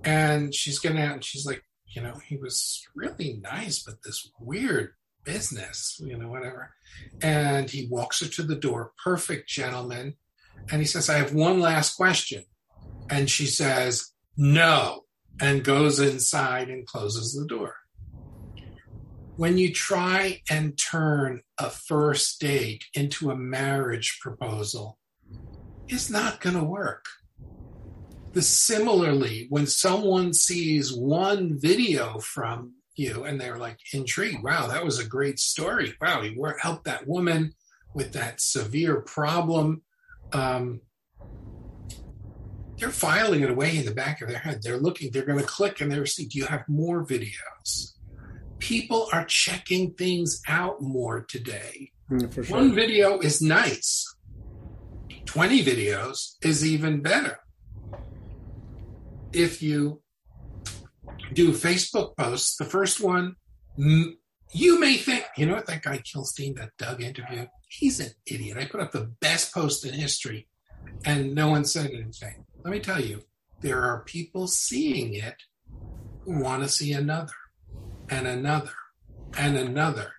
[0.06, 4.30] And she's getting out and she's like, you know, he was really nice, but this
[4.40, 4.92] weird
[5.24, 6.70] business, you know, whatever.
[7.20, 10.14] And he walks her to the door, perfect gentleman.
[10.70, 12.44] And he says, I have one last question.
[13.10, 15.04] And she says, no,
[15.40, 17.74] and goes inside and closes the door.
[19.36, 24.98] When you try and turn a first date into a marriage proposal,
[25.88, 27.04] it's not going to work.
[28.36, 34.84] The similarly, when someone sees one video from you and they're like intrigued wow that
[34.84, 35.94] was a great story.
[36.02, 37.54] Wow he helped that woman
[37.94, 39.80] with that severe problem
[40.34, 40.82] um,
[42.76, 44.60] they're filing it away in the back of their head.
[44.62, 47.94] They're looking they're going to click and they're see do you have more videos?
[48.58, 51.90] People are checking things out more today.
[52.10, 52.44] Mm, sure.
[52.54, 54.14] one video is nice.
[55.24, 57.38] 20 videos is even better
[59.36, 60.02] if you
[61.32, 62.56] do Facebook posts.
[62.56, 63.36] The first one,
[63.76, 68.56] you may think, you know what, that guy Kilstein, that Doug interview, he's an idiot.
[68.58, 70.48] I put up the best post in history
[71.04, 72.44] and no one said anything.
[72.64, 73.22] Let me tell you,
[73.60, 75.36] there are people seeing it
[76.24, 77.32] who want to see another
[78.08, 78.72] and another
[79.36, 80.12] and another.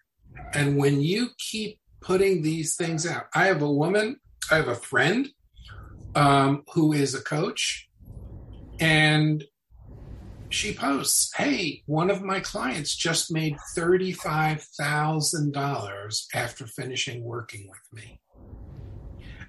[0.54, 4.18] And when you keep putting these things out, I have a woman,
[4.52, 5.28] I have a friend
[6.16, 7.87] um, who is a coach,
[8.80, 9.44] and
[10.50, 18.22] she posts, Hey, one of my clients just made $35,000 after finishing working with me.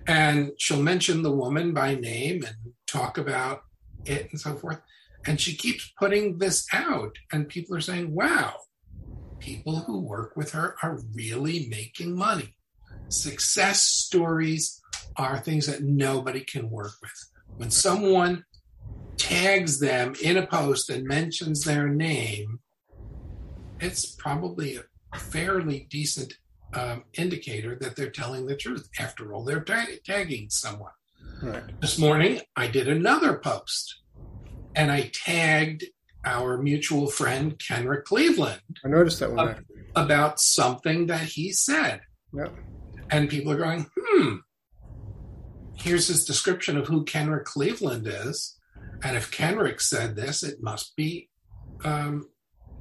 [0.06, 2.56] And she'll mention the woman by name and
[2.86, 3.62] talk about
[4.04, 4.80] it and so forth.
[5.26, 8.54] And she keeps putting this out, and people are saying, Wow,
[9.38, 12.54] people who work with her are really making money.
[13.08, 14.80] Success stories
[15.16, 17.30] are things that nobody can work with.
[17.56, 18.44] When someone
[19.18, 22.60] tags them in a post and mentions their name,
[23.80, 24.80] it's probably
[25.12, 26.34] a fairly decent
[26.74, 28.88] um, indicator that they're telling the truth.
[28.98, 29.64] After all, they're
[30.04, 30.92] tagging someone.
[31.42, 31.80] Right.
[31.80, 34.00] This morning, I did another post
[34.74, 35.84] and I tagged
[36.24, 38.60] our mutual friend Kenrick Cleveland.
[38.84, 39.64] I noticed that one.
[39.94, 42.00] about something that he said.
[42.32, 42.54] Yep.
[43.10, 44.36] And people are going, hmm,
[45.74, 48.57] here's his description of who Kenrick Cleveland is.
[49.02, 51.28] And if Kenrick said this, it must be
[51.84, 52.28] um,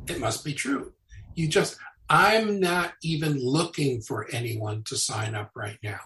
[0.07, 0.93] it must be true.
[1.35, 1.77] You just
[2.09, 5.99] I'm not even looking for anyone to sign up right now.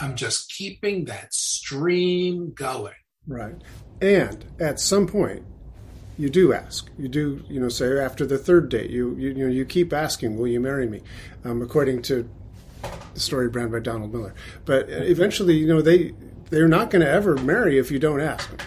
[0.00, 2.94] I'm just keeping that stream going.
[3.26, 3.56] Right.
[4.00, 5.44] And at some point,
[6.16, 6.88] you do ask.
[6.98, 9.92] You do, you know, say after the third date, you you, you know, you keep
[9.92, 11.02] asking, "Will you marry me?"
[11.44, 12.28] Um, according to
[13.14, 14.34] the story brand by Donald Miller.
[14.64, 16.14] But eventually, you know, they
[16.50, 18.58] they're not going to ever marry if you don't ask them,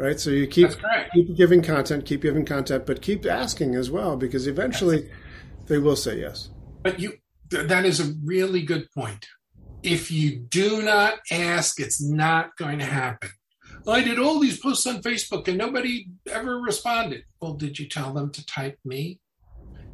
[0.00, 0.18] right?
[0.18, 0.70] So you keep
[1.12, 5.10] keep giving content, keep giving content, but keep asking as well because eventually
[5.66, 6.48] they will say yes.
[6.82, 7.18] But you
[7.50, 9.26] that is a really good point.
[9.82, 13.30] If you do not ask, it's not going to happen.
[13.86, 17.24] I did all these posts on Facebook and nobody ever responded.
[17.40, 19.20] Well, did you tell them to type me?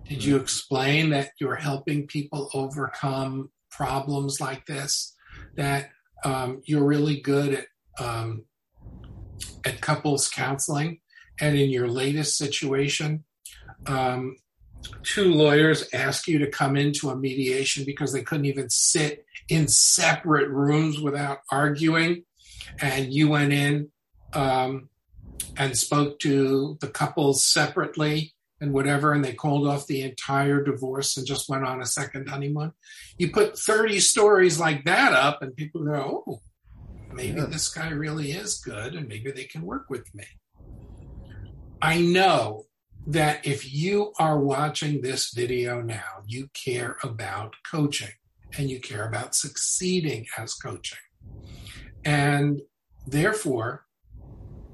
[0.08, 5.14] Did you explain that you're helping people overcome problems like this?
[5.56, 5.90] That
[6.24, 7.66] um, you're really good at
[8.04, 8.44] um,
[9.64, 11.00] at couples counseling,
[11.40, 13.24] and in your latest situation,
[13.86, 14.36] um,
[15.02, 19.68] two lawyers ask you to come into a mediation because they couldn't even sit in
[19.68, 22.24] separate rooms without arguing
[22.80, 23.90] and you went in
[24.32, 24.88] um,
[25.56, 31.16] and spoke to the couples separately and whatever, and they called off the entire divorce
[31.16, 32.72] and just went on a second honeymoon.
[33.18, 36.40] You put 30 stories like that up, and people go, oh,
[37.16, 37.46] maybe yeah.
[37.46, 40.24] this guy really is good, and maybe they can work with me.
[41.82, 42.66] I know
[43.06, 48.12] that if you are watching this video now, you care about coaching
[48.58, 50.98] and you care about succeeding as coaching.
[52.04, 52.60] And
[53.06, 53.86] therefore,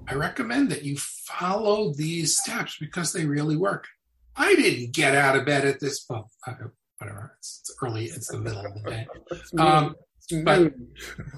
[0.08, 3.86] I recommend that you follow these steps because they really work.
[4.36, 6.24] I didn't get out of bed at this point.
[6.98, 9.06] Whatever, it's, it's early, it's the middle of the day.
[9.58, 9.94] Um,
[10.44, 10.72] but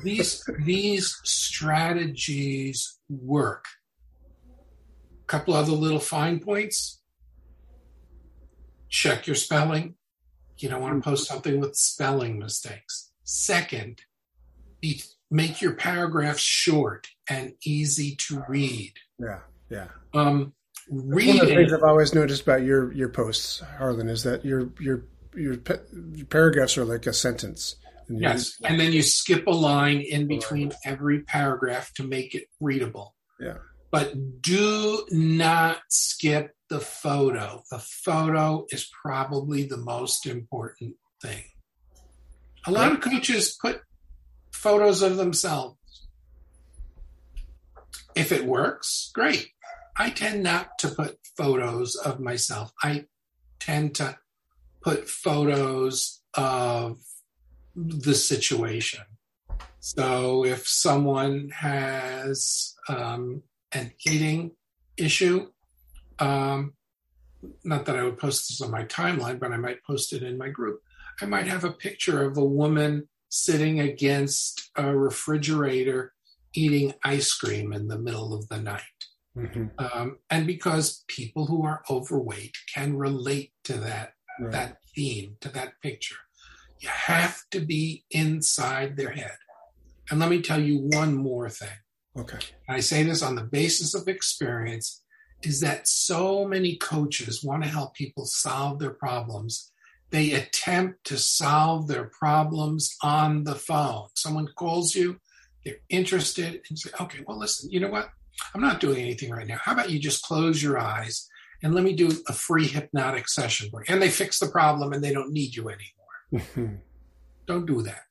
[0.03, 3.65] these these strategies work.
[5.23, 7.01] A couple other little fine points.
[8.89, 9.95] Check your spelling.
[10.59, 13.11] You don't want to post something with spelling mistakes.
[13.25, 14.03] Second,
[14.81, 18.93] be make your paragraphs short and easy to read.
[19.19, 19.89] Yeah, yeah.
[20.13, 20.53] Um,
[20.89, 24.45] reading, One of the things I've always noticed about your your posts, Harlan, is that
[24.45, 25.05] your your
[25.35, 25.57] your,
[26.15, 27.77] your paragraphs are like a sentence.
[28.09, 32.49] And yes, and then you skip a line in between every paragraph to make it
[32.61, 33.15] readable.
[33.41, 33.59] Yeah.
[33.91, 37.63] But do not skip the photo.
[37.71, 41.45] The photo is probably the most important thing.
[42.67, 43.83] A lot of coaches put
[44.53, 45.79] photos of themselves.
[48.15, 49.51] If it works, great.
[49.97, 52.73] I tend not to put photos of myself.
[52.83, 53.07] I
[53.61, 54.19] tend to
[54.83, 56.99] put photos of
[57.75, 59.03] the situation.
[59.81, 64.53] So if someone has um, an eating
[64.97, 65.49] issue,
[66.19, 66.75] um,
[67.65, 70.39] not that I would post this on my timeline, but I might post it in
[70.39, 70.81] my group.
[71.21, 76.13] I might have a picture of a woman sitting against a refrigerator
[76.55, 78.83] eating ice cream in the middle of the night.
[79.37, 79.67] Mm-hmm.
[79.79, 84.53] Um, and because people who are overweight can relate to that right.
[84.53, 86.17] that theme, to that picture,
[86.85, 89.37] you have to be inside their head.
[90.11, 91.79] And let me tell you one more thing.
[92.17, 92.39] Okay.
[92.69, 95.01] I say this on the basis of experience.
[95.43, 99.73] is that so many coaches want to help people solve their problems.
[100.11, 104.09] They attempt to solve their problems on the phone.
[104.15, 105.19] Someone calls you,
[105.65, 108.11] they're interested, and say, okay, well, listen, you know what?
[108.55, 109.59] I'm not doing anything right now.
[109.61, 111.29] How about you just close your eyes
[111.63, 113.71] and let me do a free hypnotic session?
[113.89, 115.94] And they fix the problem and they don't need you anymore.
[117.47, 118.03] don't do that.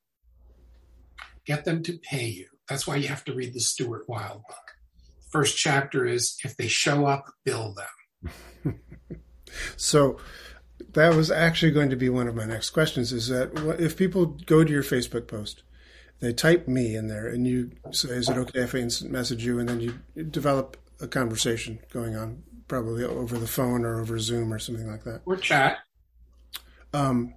[1.46, 2.48] Get them to pay you.
[2.70, 4.74] That's why you have to read the Stuart Wilde book
[5.34, 8.80] first chapter is if they show up, bill them.
[9.76, 10.18] so
[10.94, 14.28] that was actually going to be one of my next questions is that if people
[14.46, 15.64] go to your Facebook post,
[16.20, 19.44] they type me in there and you say, is it okay if I instant message
[19.44, 19.58] you?
[19.58, 20.00] And then you
[20.30, 25.04] develop a conversation going on probably over the phone or over Zoom or something like
[25.04, 25.22] that.
[25.26, 25.80] Or chat.
[26.94, 27.34] Um,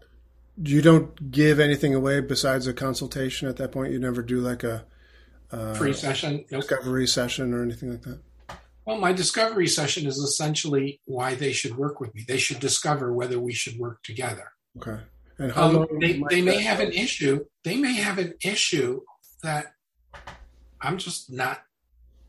[0.62, 3.92] you don't give anything away besides a consultation at that point.
[3.92, 4.86] You never do like a
[5.50, 6.62] uh, free session, nope.
[6.62, 8.20] discovery session, or anything like that?
[8.84, 12.24] Well, my discovery session is essentially why they should work with me.
[12.26, 14.52] They should discover whether we should work together.
[14.78, 15.00] Okay.
[15.38, 17.44] And how um, they, they may have an issue.
[17.64, 19.00] They may have an issue
[19.42, 19.74] that
[20.80, 21.62] I'm just not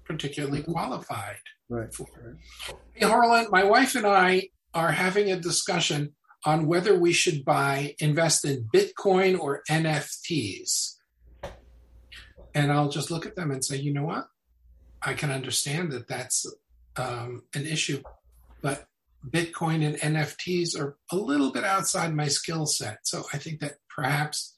[0.03, 1.37] particularly qualified
[1.69, 1.93] right.
[1.93, 2.07] for.
[2.93, 6.13] Hey, Harlan, my wife and I are having a discussion
[6.47, 10.93] on whether we should buy, invest in Bitcoin or NFTs.
[12.55, 14.29] And I'll just look at them and say, you know what?
[15.01, 16.45] I can understand that that's
[16.95, 18.01] um, an issue,
[18.61, 18.85] but
[19.29, 22.99] Bitcoin and NFTs are a little bit outside my skill set.
[23.03, 24.55] So I think that perhaps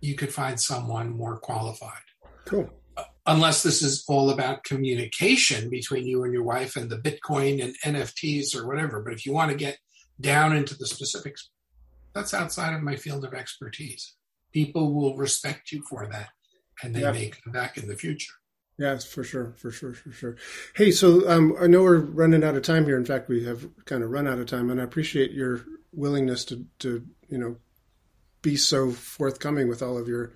[0.00, 2.06] you could find someone more qualified.
[2.46, 2.70] Cool.
[3.26, 7.76] Unless this is all about communication between you and your wife and the Bitcoin and
[7.94, 9.02] NFTs or whatever.
[9.02, 9.76] But if you want to get
[10.20, 11.50] down into the specifics,
[12.14, 14.14] that's outside of my field of expertise.
[14.52, 16.30] People will respect you for that
[16.82, 18.32] and they may come back in the future.
[18.78, 20.36] Yes, for sure, for sure, for sure.
[20.74, 22.98] Hey, so um, I know we're running out of time here.
[22.98, 26.44] In fact, we have kind of run out of time, and I appreciate your willingness
[26.46, 27.56] to, to you know,
[28.42, 30.32] be so forthcoming with all of your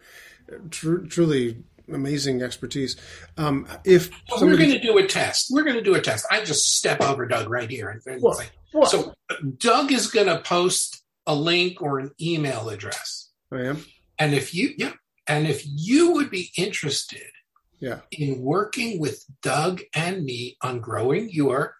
[0.70, 1.62] tr- truly
[1.93, 2.97] amazing expertise.
[3.37, 4.62] Um, if well, somebody...
[4.62, 6.26] we're going to do a test, we're going to do a test.
[6.31, 8.49] I just step over Doug right here and, and say,
[8.87, 9.14] so
[9.59, 13.31] Doug is going to post a link or an email address.
[13.53, 13.85] I am.
[14.18, 14.93] And if you, yeah,
[15.27, 17.31] and if you would be interested
[17.79, 18.01] yeah.
[18.11, 21.77] in working with Doug and me on growing your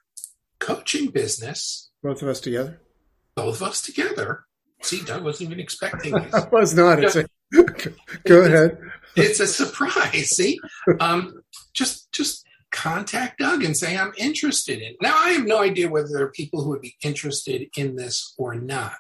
[0.59, 2.81] coaching business, both of us together,
[3.35, 4.45] both of us together.
[4.83, 6.35] See, Doug wasn't even expecting this.
[6.35, 7.05] I was not.
[7.05, 7.27] It's a,
[8.25, 8.79] go ahead.
[9.17, 10.31] It's a surprise.
[10.31, 10.59] See,
[11.01, 11.43] um,
[11.75, 14.95] just just contact Doug and say I'm interested in.
[15.01, 18.35] Now, I have no idea whether there are people who would be interested in this
[18.39, 18.95] or not,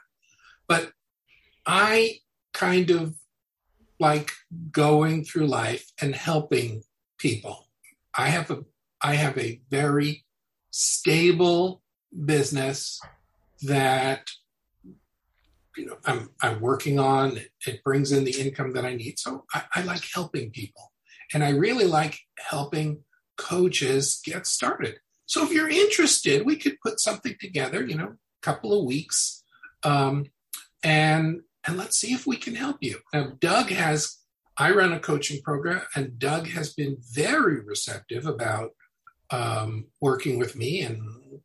[0.68, 0.92] but
[1.66, 2.18] I
[2.52, 3.14] kind of
[3.98, 4.32] like
[4.72, 6.82] going through life and helping
[7.18, 7.68] people.
[8.16, 8.64] I have a
[9.02, 10.24] I have a very
[10.70, 11.82] stable
[12.24, 13.00] business
[13.62, 14.28] that
[15.76, 17.38] you know I'm I'm working on.
[17.66, 19.18] It, brings in the income that I need.
[19.18, 20.92] So I, I like helping people.
[21.32, 23.04] And I really like helping
[23.40, 24.96] coaches get started.
[25.26, 29.42] So if you're interested, we could put something together, you know, a couple of weeks.
[29.82, 30.26] Um,
[30.82, 33.00] and and let's see if we can help you.
[33.12, 34.16] Now, Doug has,
[34.56, 38.70] I run a coaching program, and Doug has been very receptive about
[39.30, 41.00] um, working with me and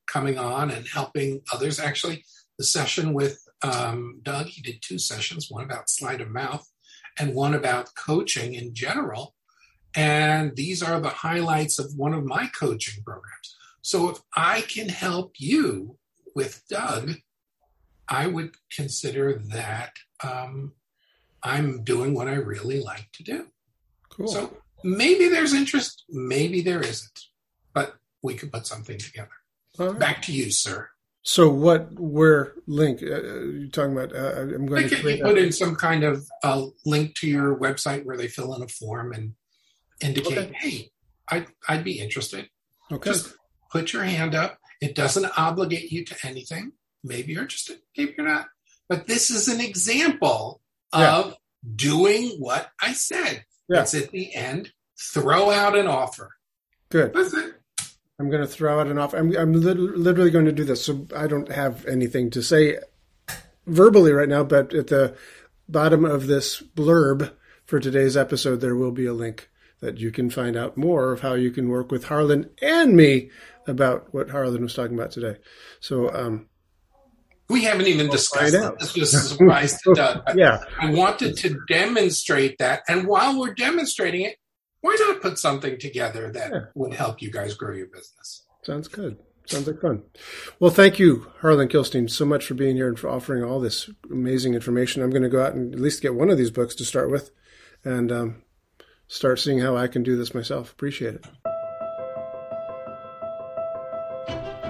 [0.08, 1.80] coming on and helping others.
[1.80, 2.24] Actually,
[2.58, 6.66] the session with um, Doug, he did two sessions one about sleight of mouth
[7.20, 9.35] and one about coaching in general.
[9.96, 13.56] And these are the highlights of one of my coaching programs.
[13.82, 15.98] So if I can help you
[16.36, 17.14] with Doug,
[18.08, 19.94] I would consider that
[20.24, 20.74] um,
[21.44, 23.48] I'm doing what I really like to do.
[24.10, 24.28] Cool.
[24.28, 27.20] So maybe there's interest, maybe there isn't,
[27.74, 29.30] but we could put something together.
[29.78, 29.98] Right.
[29.98, 30.90] Back to you, sir.
[31.24, 31.92] So what?
[32.00, 33.02] Where link?
[33.02, 34.16] Uh, uh you talking about?
[34.16, 38.06] Uh, I'm going to you put in some kind of uh, link to your website
[38.06, 39.34] where they fill in a form and
[40.02, 40.54] indicate, okay.
[40.60, 40.92] hey,
[41.30, 42.50] I, I'd be interested.
[42.92, 43.12] Okay.
[43.12, 43.34] Just
[43.72, 44.58] put your hand up.
[44.82, 46.74] It doesn't obligate you to anything.
[47.04, 47.80] Maybe you're interested.
[47.98, 48.48] Maybe you're not.
[48.88, 50.62] But this is an example
[50.94, 51.18] yeah.
[51.18, 51.36] of
[51.76, 53.46] doing what I said.
[53.68, 53.82] Yeah.
[53.82, 54.72] It's at the end.
[54.98, 56.32] Throw out an offer.
[56.90, 57.14] Good.
[57.14, 57.56] That's it.
[58.18, 59.18] I'm going to throw out an offer.
[59.18, 60.86] I'm, I'm literally going to do this.
[60.86, 62.78] So I don't have anything to say
[63.66, 65.18] verbally right now, but at the
[65.68, 67.32] bottom of this blurb
[67.66, 69.50] for today's episode, there will be a link
[69.82, 73.30] that you can find out more of how you can work with Harlan and me
[73.68, 75.38] about what Harlan was talking about today.
[75.80, 76.48] So, um,
[77.50, 78.80] we haven't even discussed it.
[78.80, 80.24] This was a surprise to Doug.
[80.36, 80.64] yeah.
[80.80, 82.82] I wanted to demonstrate that.
[82.88, 84.38] And while we're demonstrating it,
[84.82, 86.60] why not put something together that yeah.
[86.74, 88.46] would help you guys grow your business?
[88.64, 89.18] Sounds good.
[89.46, 90.02] Sounds like fun.
[90.60, 93.90] Well, thank you, Harlan Kilstein, so much for being here and for offering all this
[94.12, 95.04] amazing information.
[95.04, 97.12] I'm going to go out and at least get one of these books to start
[97.12, 97.30] with
[97.84, 98.42] and um,
[99.08, 100.72] start seeing how I can do this myself.
[100.72, 101.26] Appreciate it.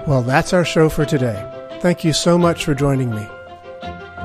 [0.06, 1.44] Well, that's our show for today.
[1.80, 3.26] Thank you so much for joining me.